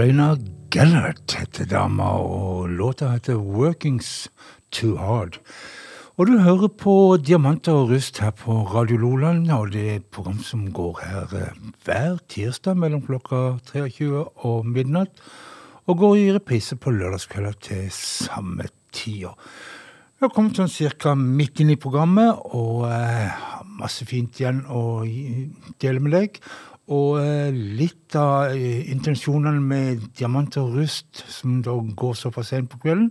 Raina 0.08 0.38
Gellert 0.72 1.34
heter 1.36 1.66
dama, 1.68 2.04
og 2.16 2.68
låta 2.68 3.10
heter 3.12 3.34
'Working's 3.34 4.28
Too 4.70 4.96
Hard'. 4.96 5.38
Og 6.16 6.26
du 6.26 6.38
hører 6.38 6.68
på 6.68 7.16
Diamanter 7.26 7.72
og 7.72 7.90
rust 7.90 8.18
her 8.18 8.30
på 8.30 8.52
Radio 8.74 8.96
Loland, 8.96 9.50
og 9.52 9.72
det 9.72 9.90
er 9.90 9.96
et 9.96 10.04
program 10.04 10.38
som 10.38 10.72
går 10.72 11.00
her 11.04 11.36
eh, 11.36 11.52
hver 11.84 12.16
tirsdag 12.28 12.76
mellom 12.76 13.02
klokka 13.02 13.58
23 13.72 14.24
og 14.36 14.66
midnatt, 14.66 15.10
og 15.86 15.98
går 15.98 16.14
i 16.16 16.32
reprise 16.32 16.76
på 16.76 16.90
lørdagskvelder 16.90 17.52
til 17.60 17.90
samme 17.90 18.64
tider. 18.92 19.36
Vi 20.18 20.24
har 20.24 20.32
kommet 20.34 20.56
sånn 20.56 20.72
cirka 20.72 21.12
midt 21.14 21.60
inn 21.60 21.70
i 21.70 21.76
programmet, 21.76 22.32
og 22.32 22.88
eh, 22.88 23.28
masse 23.78 24.06
fint 24.06 24.40
igjen 24.40 24.64
å 24.66 25.04
dele 25.78 26.00
med 26.00 26.12
deg. 26.12 26.40
Og 26.94 27.18
eh, 27.20 27.52
litt 27.52 28.16
av 28.16 28.54
eh, 28.54 28.88
intensjonene 28.92 29.60
med 29.60 30.08
Diamant 30.16 30.56
og 30.60 30.78
rust, 30.78 31.24
som 31.28 31.60
da 31.64 31.74
går 31.76 32.16
såpass 32.16 32.54
sent 32.54 32.70
på 32.72 32.80
kvelden, 32.86 33.10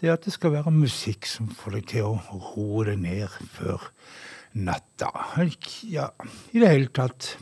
det 0.00 0.08
er 0.08 0.16
at 0.16 0.24
det 0.26 0.34
skal 0.34 0.54
være 0.56 0.72
musikk 0.74 1.28
som 1.28 1.50
får 1.52 1.78
deg 1.78 1.90
til 1.92 2.08
å 2.08 2.40
roe 2.54 2.86
deg 2.88 3.02
ned 3.04 3.36
før 3.54 3.84
natta. 4.54 5.10
Ja, 5.88 6.08
i 6.52 6.62
det 6.62 6.72
hele 6.72 6.90
tatt 6.94 7.34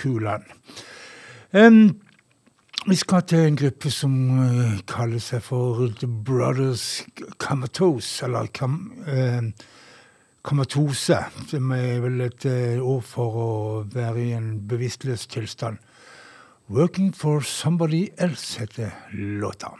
Kulan. 0.00 0.46
Um, 1.52 2.00
vi 2.86 2.96
skal 2.96 3.22
til 3.28 3.44
en 3.44 3.58
gruppe 3.60 3.90
som 3.92 4.14
uh, 4.38 4.78
kaller 4.88 5.20
seg 5.20 5.42
for 5.44 5.90
The 6.00 6.08
Brothers 6.08 7.02
Comatose, 7.42 8.24
eller 8.24 8.48
kam, 8.56 8.78
eh, 9.06 9.50
Kamatose, 10.44 11.18
som 11.50 11.72
er 11.76 12.00
vel 12.00 12.22
et 12.24 12.46
eh, 12.48 12.80
ord 12.80 13.04
for 13.04 13.36
å 13.36 13.50
være 13.92 14.22
i 14.22 14.32
en 14.32 14.54
bevisstløs 14.70 15.26
tilstand. 15.28 15.76
Working 16.70 17.12
for 17.12 17.44
Somebody 17.44 18.06
Else 18.16 18.62
heter 18.62 18.94
låta. 19.12 19.74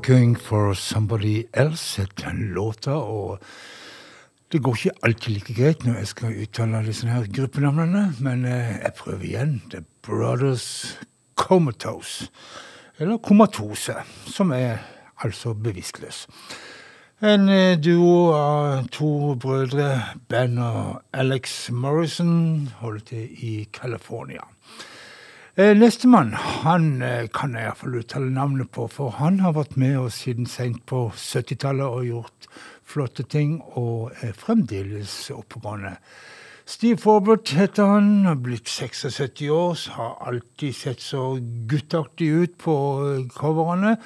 Working 0.00 0.34
for 0.34 0.74
Somebody 0.74 1.44
Else 1.52 2.00
heter 2.00 2.32
låta, 2.32 2.94
og 2.94 3.38
det 4.52 4.62
går 4.62 4.74
ikke 4.74 5.02
alltid 5.04 5.34
like 5.34 5.54
greit 5.54 5.82
når 5.84 5.98
jeg 5.98 6.08
skal 6.08 6.38
uttale 6.40 6.80
disse 6.86 7.08
her 7.08 7.26
gruppenavnene, 7.28 8.14
men 8.24 8.46
eh, 8.48 8.78
jeg 8.80 8.94
prøver 8.96 9.26
igjen. 9.28 9.52
The 9.70 9.84
Brothers 10.02 10.96
Comatose, 11.36 12.30
eller 12.98 13.18
komatose, 13.18 13.98
som 14.24 14.54
er 14.56 14.80
altså 15.20 15.52
bevisstløs. 15.52 16.22
En 17.20 17.48
eh, 17.52 17.76
duo 17.76 18.32
av 18.32 18.88
to 18.88 19.34
brødre, 19.34 19.90
Ben 20.32 20.56
og 20.64 21.02
Alex 21.12 21.68
Morrison, 21.70 22.70
holder 22.80 23.04
til 23.12 23.28
i 23.44 23.68
California. 23.72 24.48
Eh, 25.60 25.76
Nestemann 25.76 26.30
han 26.32 27.02
eh, 27.02 27.26
kan 27.36 27.52
jeg 27.52 27.66
iallfall 27.66 27.98
uttale 27.98 28.30
navnet 28.32 28.70
på, 28.72 28.86
for 28.88 29.12
han 29.18 29.42
har 29.44 29.52
vært 29.58 29.74
med 29.76 29.98
oss 30.00 30.22
siden 30.22 30.46
seint 30.48 30.78
på 30.88 31.02
70-tallet 31.12 31.84
og 31.84 32.06
gjort 32.06 32.46
flotte 32.88 33.26
ting, 33.28 33.58
og 33.76 34.14
er 34.24 34.32
fremdeles 34.40 35.12
oppegående. 35.34 35.98
Steve 36.64 36.96
Forbert 37.02 37.52
heter 37.58 37.90
han, 37.90 38.08
har 38.24 38.38
blitt 38.40 38.70
76 38.72 39.42
år, 39.52 39.74
så 39.82 39.98
har 39.98 40.30
alltid 40.30 40.78
sett 40.78 41.04
så 41.04 41.26
guttaktig 41.68 42.30
ut 42.30 42.56
på 42.64 42.76
eh, 43.10 43.26
coverne, 43.34 43.98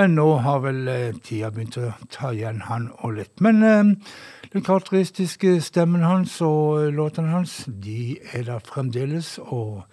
men 0.00 0.16
nå 0.16 0.26
har 0.46 0.64
vel 0.64 0.80
tida 1.20 1.52
begynt 1.52 1.76
å 1.82 1.90
ta 2.14 2.32
igjen 2.32 2.64
han 2.70 2.88
og 3.02 3.18
litt. 3.18 3.34
Men 3.44 3.60
den 3.60 4.64
karakteristiske 4.64 5.58
stemmen 5.60 6.08
hans 6.08 6.38
og 6.46 6.88
låtene 6.96 7.36
hans, 7.36 7.66
de 7.68 8.16
er 8.32 8.48
der 8.48 8.64
fremdeles, 8.64 9.34
og 9.42 9.84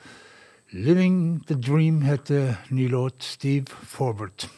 Living 0.72 1.40
the 1.48 1.56
Dream 1.56 2.02
heter 2.02 2.56
ny 2.70 2.88
låt 2.88 3.24
Steve 3.24 3.66
Forbert. 3.82 4.50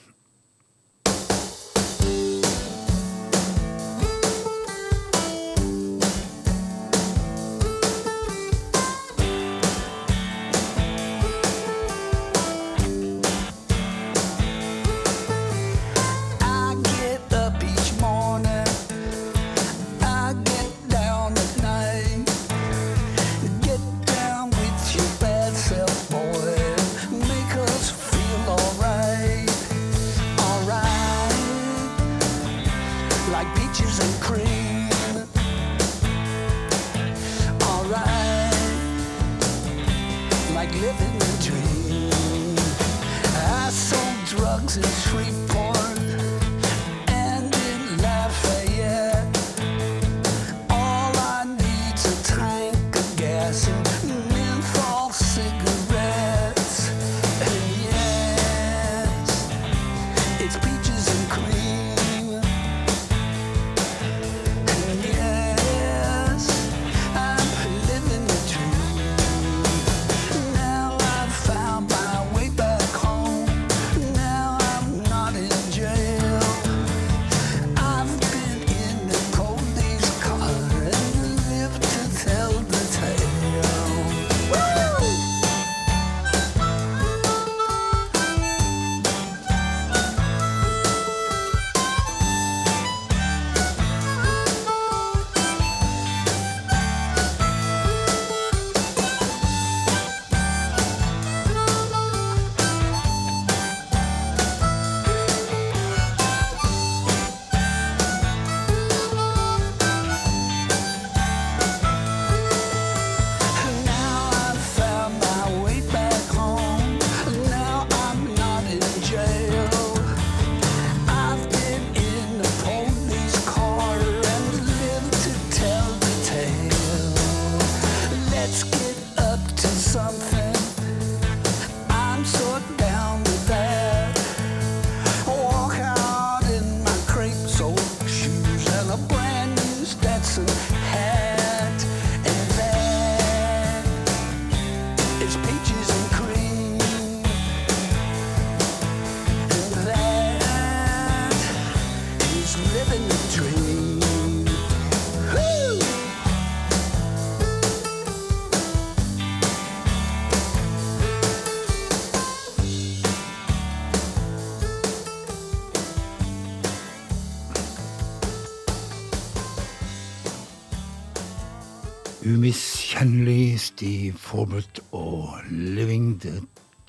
Steve 174.11 174.19
Forbert 174.19 174.79
og 174.91 175.29
'Living 175.49 176.19
the 176.19 176.41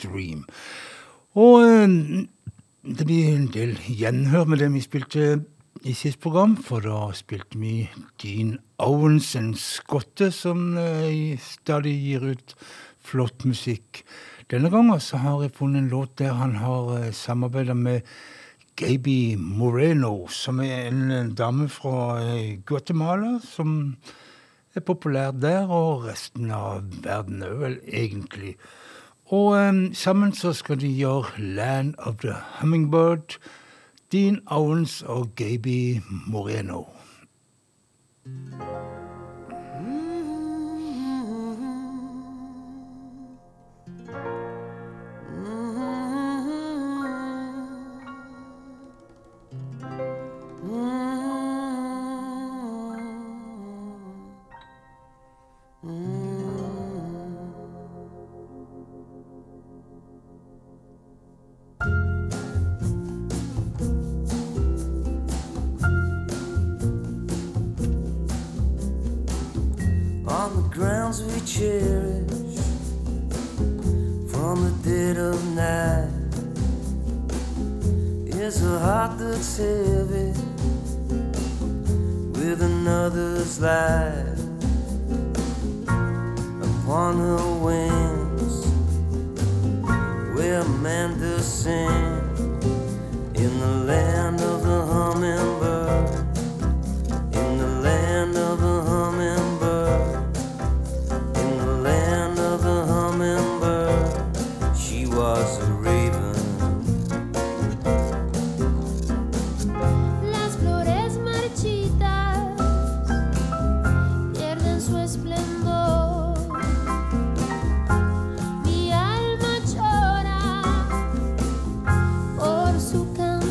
Dream'. 0.02 0.44
Og 1.34 1.62
eh, 1.62 2.26
det 2.82 3.06
blir 3.06 3.36
en 3.36 3.46
del 3.46 3.78
gjenhør 3.86 4.44
med 4.44 4.58
det 4.58 4.72
vi 4.72 4.80
spilte 4.80 5.44
i 5.84 5.92
sist 5.92 6.18
program, 6.20 6.56
for 6.56 6.80
da 6.80 7.12
spilte 7.14 7.58
vi 7.58 7.88
Dean 8.22 8.58
Owens, 8.78 9.36
en 9.36 9.54
skotte 9.54 10.32
som 10.32 10.76
eh, 10.78 11.38
stadig 11.38 11.94
gir 12.02 12.26
ut 12.32 12.54
flott 12.98 13.44
musikk. 13.44 14.02
Denne 14.50 14.70
gangen 14.70 14.90
så 14.90 14.94
altså 14.94 15.16
har 15.16 15.42
jeg 15.42 15.54
funnet 15.54 15.82
en 15.82 15.88
låt 15.88 16.18
der 16.18 16.32
han 16.32 16.56
har 16.56 16.96
eh, 16.98 17.12
samarbeida 17.12 17.74
med 17.74 18.00
Gaby 18.76 19.36
Moreno, 19.36 20.26
som 20.28 20.60
er 20.60 20.88
en 20.88 21.34
dame 21.34 21.68
fra 21.68 22.18
Guatemala. 22.66 23.38
som 23.44 23.96
er 24.76 24.86
populært 24.86 25.42
der, 25.42 25.68
og 25.68 26.04
resten 26.04 26.50
av 26.50 26.82
verden 27.04 27.42
òg, 27.42 27.58
vel, 27.60 27.76
egentlig. 27.86 28.56
Og 29.32 29.56
um, 29.56 29.94
sammen 29.94 30.32
så 30.32 30.52
skal 30.52 30.80
de 30.80 30.88
gjøre 30.92 31.38
'Land 31.38 31.94
of 31.98 32.16
the 32.16 32.34
Hummingbird', 32.60 33.38
Dean 34.12 34.40
Owens 34.46 35.02
og 35.02 35.28
Gaby 35.36 36.00
Moreno. 36.26 36.84
thank 38.24 38.91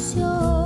canción. 0.01 0.60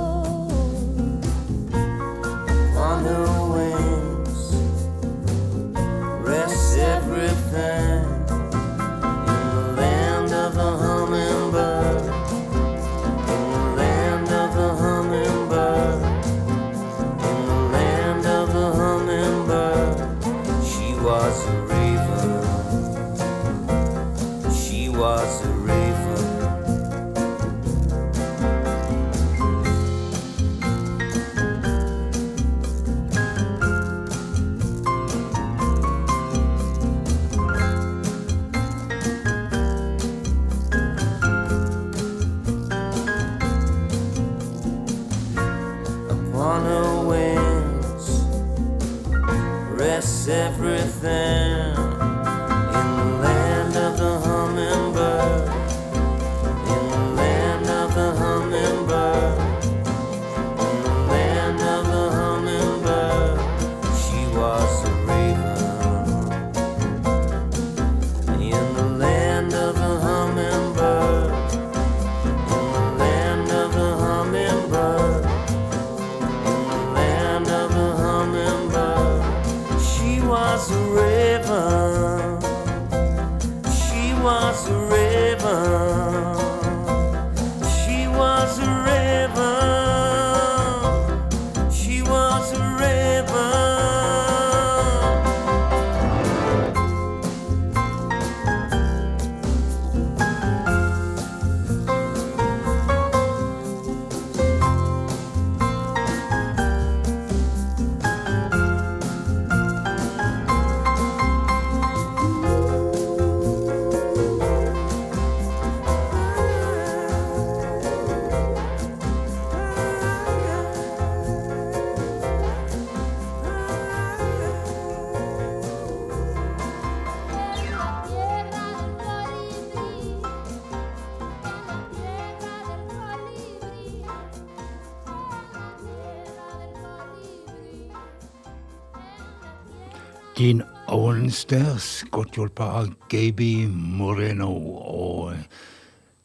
Owens 141.26 142.04
godt 142.14 142.36
hjulpet 142.38 142.62
av 142.78 142.90
Gaby 143.10 143.66
Moreno 143.66 144.52
og 144.86 145.32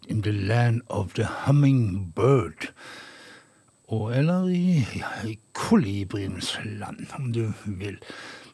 In 0.06 0.20
the 0.22 0.32
Land 0.32 0.84
of 0.94 1.16
the 1.18 1.26
Hummingbird. 1.26 2.68
Og, 3.90 4.12
eller 4.14 4.46
i, 4.54 4.84
ja, 4.94 5.10
i 5.26 5.40
kolibriens 5.58 6.52
land, 6.66 7.08
om 7.18 7.32
du 7.34 7.48
vil. 7.66 7.98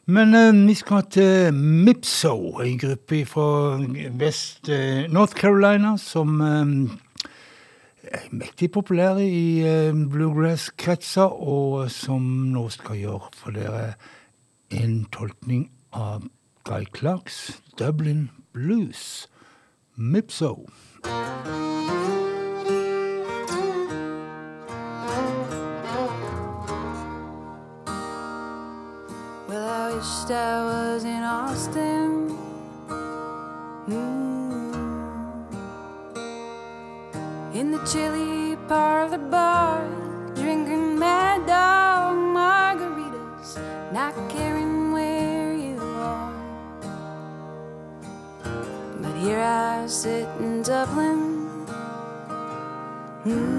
Men 0.06 0.32
eh, 0.32 0.62
vi 0.70 0.78
skal 0.78 1.04
til 1.12 1.52
Mipso, 1.52 2.32
en 2.64 2.80
gruppe 2.80 3.20
fra 3.28 3.76
Vest 4.16 4.72
eh, 4.72 5.04
North 5.12 5.36
Carolina 5.36 5.98
som 6.00 6.40
eh, 6.40 8.08
er 8.08 8.26
mektig 8.32 8.70
populære 8.72 9.28
i 9.28 9.44
eh, 9.68 9.92
bluegrass-kretser, 10.16 11.28
og 11.28 11.90
som 11.92 12.24
nå 12.56 12.64
skal 12.72 13.04
gjøre 13.04 13.30
for 13.36 13.60
dere 13.60 13.92
en 14.72 15.02
tolkning 15.12 15.68
av 15.92 16.24
Guy 16.68 16.84
Clarks 16.92 17.62
Dublin 17.76 18.28
Blues. 18.52 19.26
Mipso. 19.98 20.66
Well, 29.48 29.66
I 29.66 29.94
wished 29.94 30.30
I 30.30 30.62
was 30.62 31.04
in 31.04 31.22
Austin. 31.22 32.36
Mm. 33.88 34.74
In 37.54 37.70
the 37.70 37.82
chilly 37.90 38.56
parlor 38.68 39.16
bar, 39.16 39.88
drinking 40.34 40.98
mad 40.98 41.46
dog 41.46 42.14
margaritas, 42.36 43.56
not 43.90 44.12
caring 44.28 44.67
here 49.18 49.40
I 49.40 49.86
sit 49.86 50.28
in 50.38 50.62
Dublin. 50.62 51.66
Mm. 53.24 53.58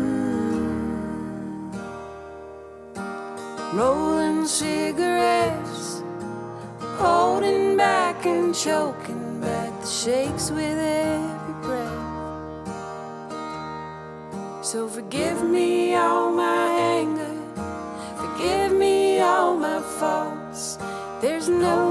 Rolling 3.73 4.47
cigarettes, 4.47 6.01
holding 6.97 7.75
back 7.75 8.25
and 8.25 8.55
choking 8.55 9.41
back 9.41 9.81
the 9.81 9.87
shakes 9.87 10.49
with 10.49 10.77
every 10.77 11.53
breath. 11.61 12.07
So 14.65 14.87
forgive 14.87 15.43
me 15.43 15.95
all 15.95 16.31
my 16.31 16.67
anger, 16.99 17.35
forgive 18.15 18.71
me 18.71 19.19
all 19.19 19.57
my 19.57 19.81
faults. 19.99 20.77
There's 21.21 21.49
no 21.49 21.88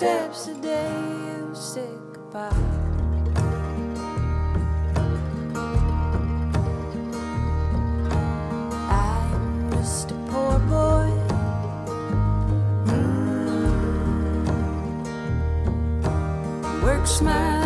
steps 0.00 0.46
the 0.46 0.54
day 0.54 0.92
you 1.26 1.50
said 1.52 2.00
goodbye. 2.14 2.48
I'm 8.88 9.70
just 9.72 10.10
a 10.10 10.14
poor 10.30 10.58
boy. 10.72 11.10
Mm. 12.86 13.62
Works 16.82 17.20
my 17.20 17.59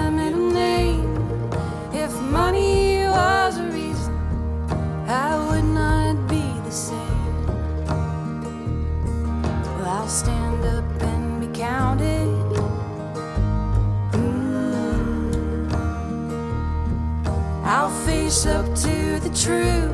truth. 19.35 19.91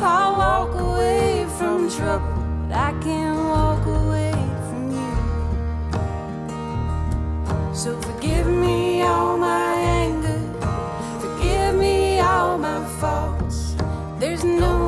I'll 0.00 0.36
walk 0.36 0.74
away 0.78 1.46
from 1.58 1.88
trouble, 1.88 2.26
but 2.68 2.76
I 2.76 2.92
can't 3.00 3.38
walk 3.38 3.86
away 3.86 4.32
from 4.68 4.90
you. 4.92 5.14
So 7.74 7.98
forgive 8.02 8.46
me 8.46 9.02
all 9.02 9.38
my 9.38 9.74
anger, 9.74 10.40
forgive 11.20 11.76
me 11.76 12.20
all 12.20 12.58
my 12.58 12.84
faults. 13.00 13.74
There's 14.18 14.44
no 14.44 14.81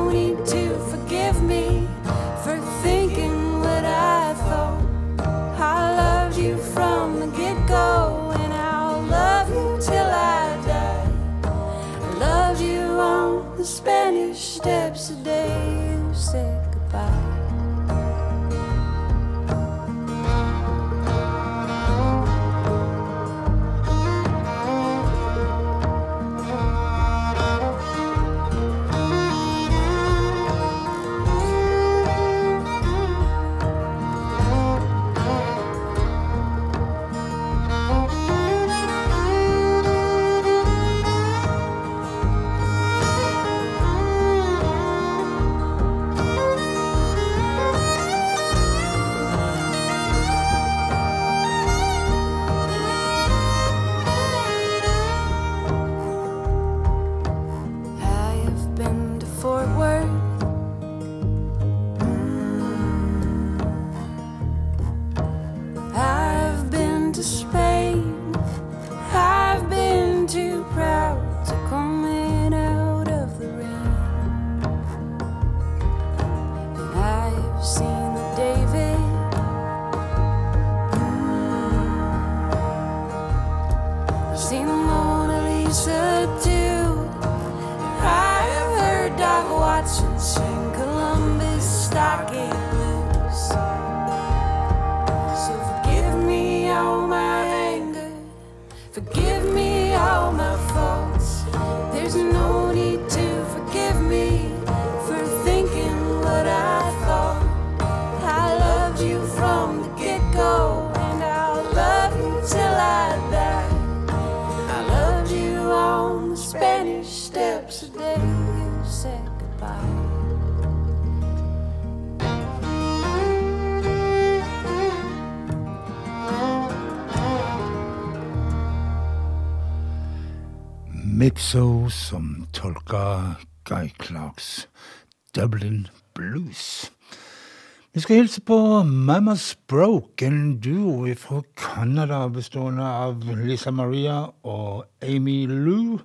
hilse 138.15 138.41
på 138.41 138.57
Mamas 138.83 139.57
Broken 139.67 140.59
duo 140.63 141.09
fra 141.19 141.41
Canada 141.59 142.21
bestående 142.31 142.85
av 142.87 143.25
Lisa 143.41 143.73
Maria 143.75 144.21
og 144.47 144.85
Amy 145.03 145.43
Lou. 145.51 145.99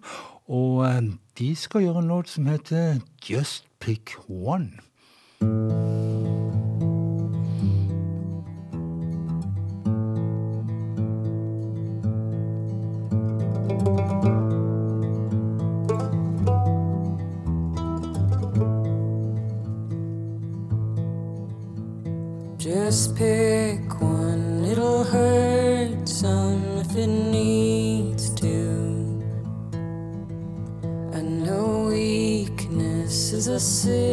Og 0.51 0.83
eh, 0.89 1.13
de 1.39 1.53
skal 1.55 1.87
gjøre 1.87 2.03
en 2.03 2.11
låt 2.11 2.33
som 2.33 2.51
heter 2.51 2.99
Just 3.23 3.69
Pick 3.79 4.17
One. 4.27 4.81
você. 33.61 34.10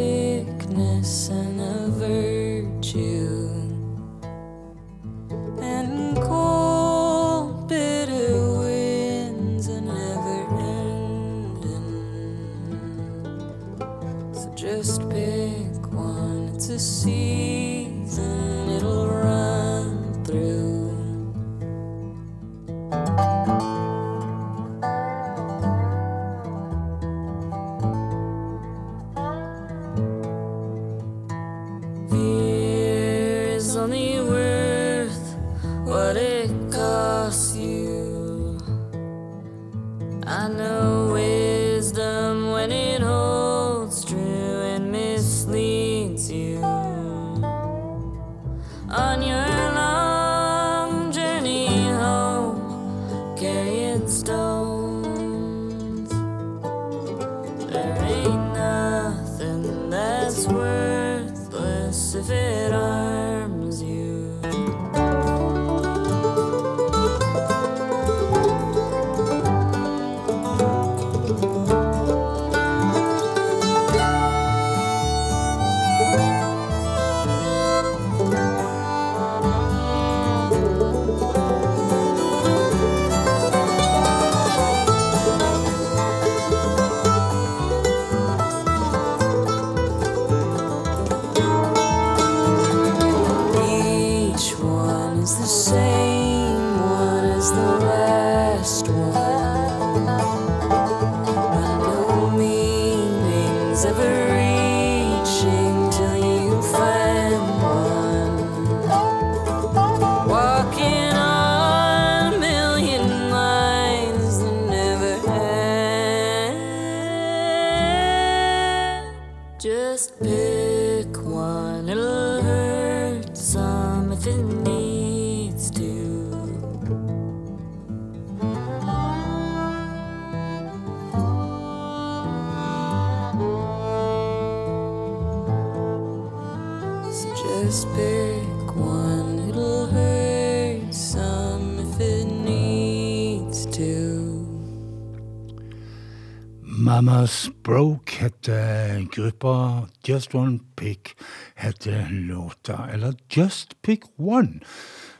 Just 150.17 150.35
One 150.35 150.59
Pick 150.75 151.15
heter 151.55 152.07
låta. 152.09 152.89
Eller 152.93 153.13
Just 153.29 153.81
Pick 153.81 154.03
One, 154.15 154.59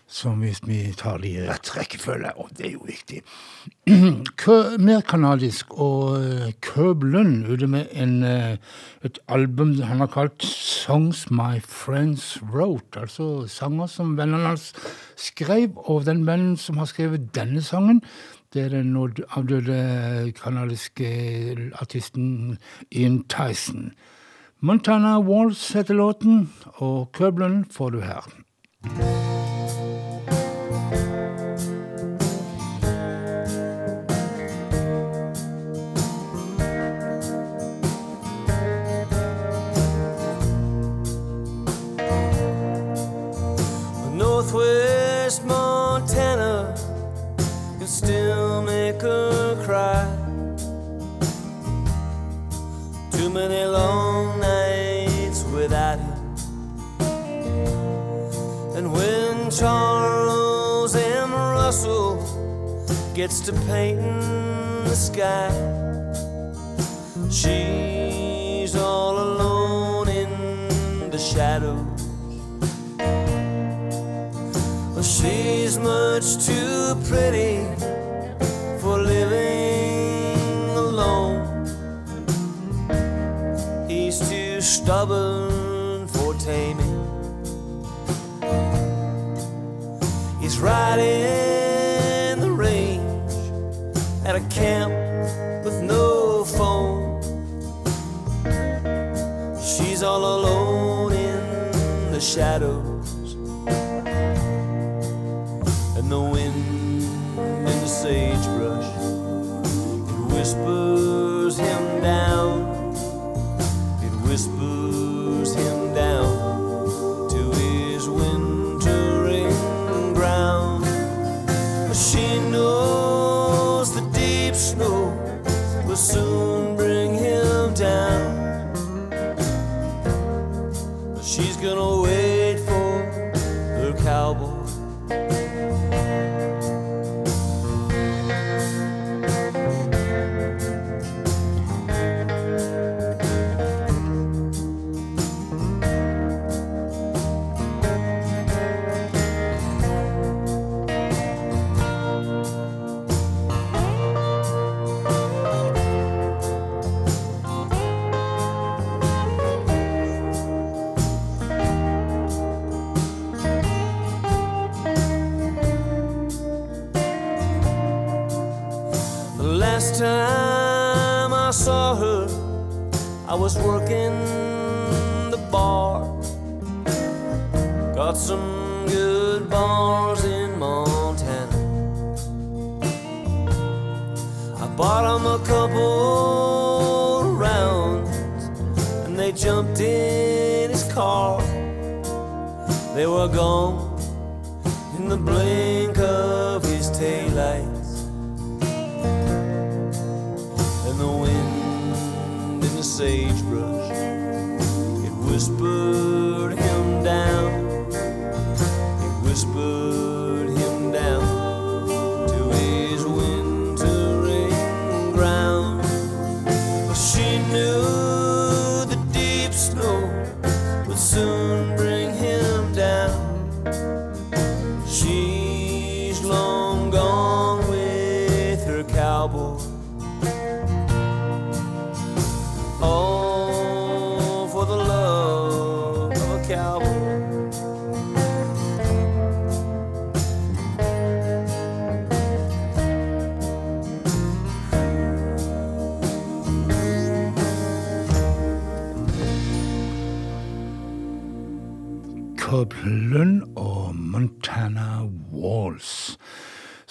som 0.08 0.40
hvis 0.42 0.64
vi 0.66 0.94
tar 0.98 1.20
det 1.22 1.30
i 1.30 1.44
rett 1.46 1.70
rekkefølge, 1.78 2.32
og 2.42 2.50
det 2.58 2.66
er 2.66 2.72
jo 2.74 2.88
viktig. 2.88 3.20
Mer 4.88 5.04
kanadisk, 5.06 5.76
og 5.78 6.18
«Køblund» 6.18 6.64
Curb 6.66 7.04
Lund 7.04 7.46
ute 7.46 7.68
med 7.68 7.94
en, 7.94 8.24
eh, 8.24 8.58
et 9.06 9.20
album 9.28 9.76
han 9.86 10.02
har 10.02 10.10
kalt 10.10 10.42
Songs 10.42 11.30
My 11.30 11.62
Friends 11.62 12.40
Wrote. 12.42 12.98
Altså 12.98 13.46
sanger 13.48 13.86
som 13.86 14.18
vennene 14.18 14.50
hans 14.50 14.74
skrev, 15.16 15.78
og 15.78 16.06
den 16.10 16.26
vennen 16.26 16.58
som 16.58 16.78
har 16.82 16.90
skrevet 16.90 17.36
denne 17.36 17.62
sangen, 17.62 18.02
det 18.54 18.66
er 18.66 18.70
den 18.70 18.98
avdøde 18.98 20.34
kanadiske 20.42 21.72
artisten 21.78 22.58
Ian 22.90 23.28
Tyson. 23.30 23.92
Montana 24.60 25.20
Walls 25.20 25.72
heter 25.74 25.94
låten, 25.94 26.54
og 26.66 27.12
Køblen 27.14 27.66
får 27.72 27.90
du 27.90 28.00
her. 28.02 28.26
Northwest 44.16 45.46
Montana 45.46 46.74
can 47.80 47.88
still 47.88 48.62
make 48.62 49.02
her 49.02 49.56
cry. 49.66 50.06
Too 53.12 53.30
many 53.30 53.64
long 53.66 54.07
gets 63.28 63.42
to 63.42 63.52
painting 63.68 64.22
the 64.86 64.96
sky, 64.96 65.52
she's 67.30 68.74
all 68.74 69.20
alone 69.20 70.08
in 70.08 71.10
the 71.12 71.18
shadows. 71.18 71.84
She's 75.06 75.78
much 75.78 76.46
too 76.46 76.96
pretty 77.10 77.57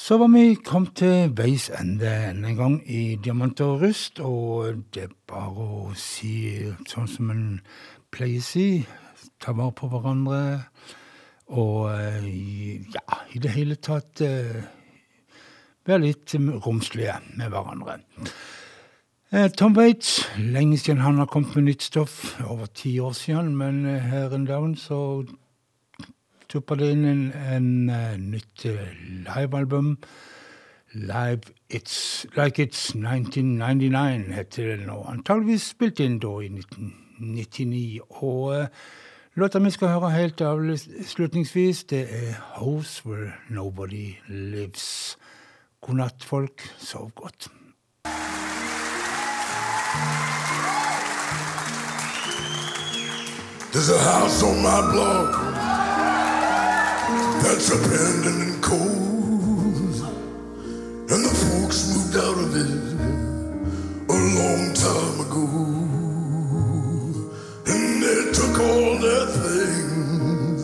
Så 0.06 0.16
var 0.16 0.28
vi 0.30 0.54
kommet 0.54 0.92
til 1.00 1.32
veis 1.34 1.64
ende 1.74 2.06
enda 2.28 2.52
en 2.52 2.58
gang 2.60 2.74
i 2.86 3.16
Diamant 3.18 3.58
og 3.64 3.80
rust, 3.80 4.20
og 4.22 4.84
det 4.94 5.02
er 5.02 5.14
bare 5.26 5.64
å 5.66 5.94
si 5.98 6.60
sånn 6.86 7.08
som 7.10 7.32
en 7.32 7.40
pleier 8.14 8.38
å 8.38 8.46
si, 8.46 8.66
ta 9.42 9.50
vare 9.58 9.74
på 9.74 9.88
hverandre, 9.90 10.38
og 11.58 11.88
eh, 11.90 12.28
ja, 12.94 13.18
i 13.34 13.42
det 13.42 13.50
hele 13.56 13.74
tatt 13.82 14.22
eh, 14.22 14.60
være 15.90 16.04
litt 16.04 16.36
romslige 16.38 17.16
med 17.32 17.50
hverandre. 17.50 17.96
Eh, 19.34 19.48
Tom 19.58 19.74
Waits, 19.74 20.20
lenge 20.38 20.78
siden 20.84 21.02
han 21.02 21.18
har 21.18 21.26
kommet 21.34 21.58
med 21.58 21.72
nytt 21.72 21.88
stoff, 21.88 22.36
over 22.46 22.70
ti 22.70 22.94
år 23.02 23.18
siden, 23.24 23.56
men 23.58 23.82
her 24.06 24.38
en 24.38 24.46
dag 24.46 24.70
så 24.78 25.00
tuppa 26.56 26.76
det 26.80 26.90
inn 26.94 27.04
en, 27.04 27.90
eh, 27.90 28.16
nytt 28.16 28.64
eh, 28.64 28.92
livealbum. 29.26 29.96
Live 30.94 31.52
It's 31.68 32.24
Like 32.36 32.58
It's 32.58 32.94
1999 32.94 34.32
heter 34.32 34.76
det 34.76 34.86
nå. 34.86 35.04
Antageligvis 35.08 35.70
spilt 35.74 36.00
inn 36.00 36.18
da 36.18 36.38
i 36.40 36.48
1999. 36.48 38.00
Og 38.08 38.60
uh, 38.60 38.66
låta 39.36 39.58
vi 39.58 39.70
skal 39.70 39.88
høre 39.88 40.10
helt 40.10 40.40
avslutningsvis, 40.40 41.84
det 41.84 42.06
er 42.08 42.32
House 42.56 43.02
Where 43.06 43.32
Nobody 43.50 44.14
Lives. 44.28 45.18
God 45.80 45.94
natt, 45.94 46.24
folk. 46.24 46.62
Sov 46.78 47.10
godt. 47.14 47.50
There's 53.72 53.90
a 53.90 53.98
house 53.98 54.42
on 54.42 54.62
my 54.62 54.80
block 54.92 55.85
that's 57.42 57.68
abandoned 57.70 58.42
and 58.42 58.62
cold. 58.62 59.96
And 61.12 61.24
the 61.24 61.34
folks 61.44 61.78
moved 61.94 62.16
out 62.16 62.38
of 62.44 62.50
it 62.56 62.70
a 64.08 64.18
long 64.38 64.64
time 64.74 65.20
ago. 65.26 65.46
And 67.72 68.02
they 68.02 68.20
took 68.32 68.58
all 68.58 68.98
their 68.98 69.26
things 69.26 70.62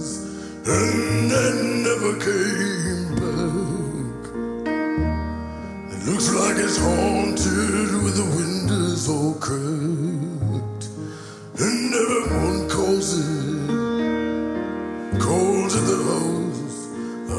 and 0.67 1.31
they 1.31 1.51
never 1.87 2.13
came 2.29 3.15
back. 3.23 4.25
It 5.93 6.01
looks 6.09 6.29
like 6.35 6.57
it's 6.57 6.79
haunted 6.79 7.93
with 8.03 8.17
the 8.17 8.29
windows 8.37 9.09
all 9.09 9.35
cracked. 9.35 10.85
And 11.61 11.95
everyone 12.03 12.69
calls 12.69 13.09
it, 13.19 13.69
calls 15.21 15.75
it 15.77 15.85
the 15.87 15.99
house, 16.11 16.32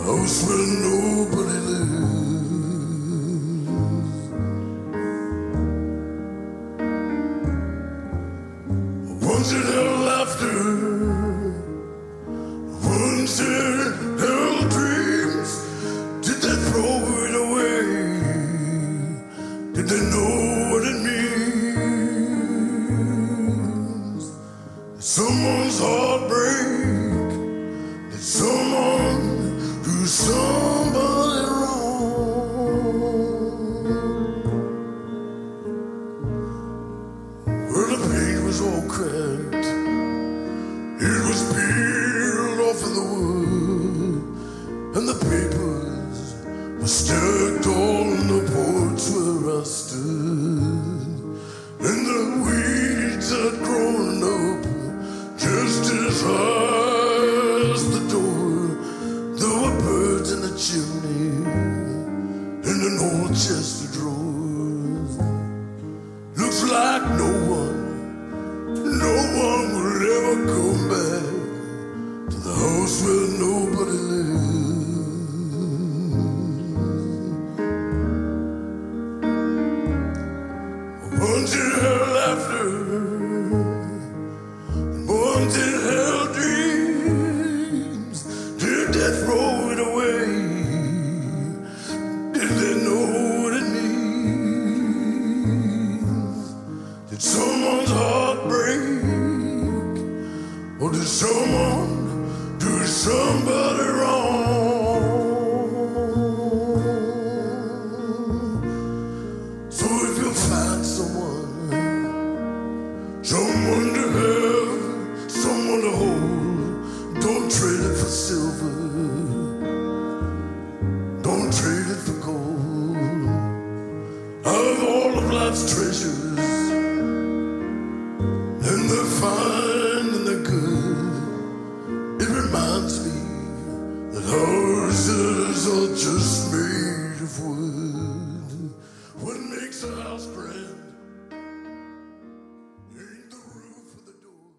house 0.06 0.43
where 0.47 0.68
nobody 0.82 1.60
lives. 1.60 2.33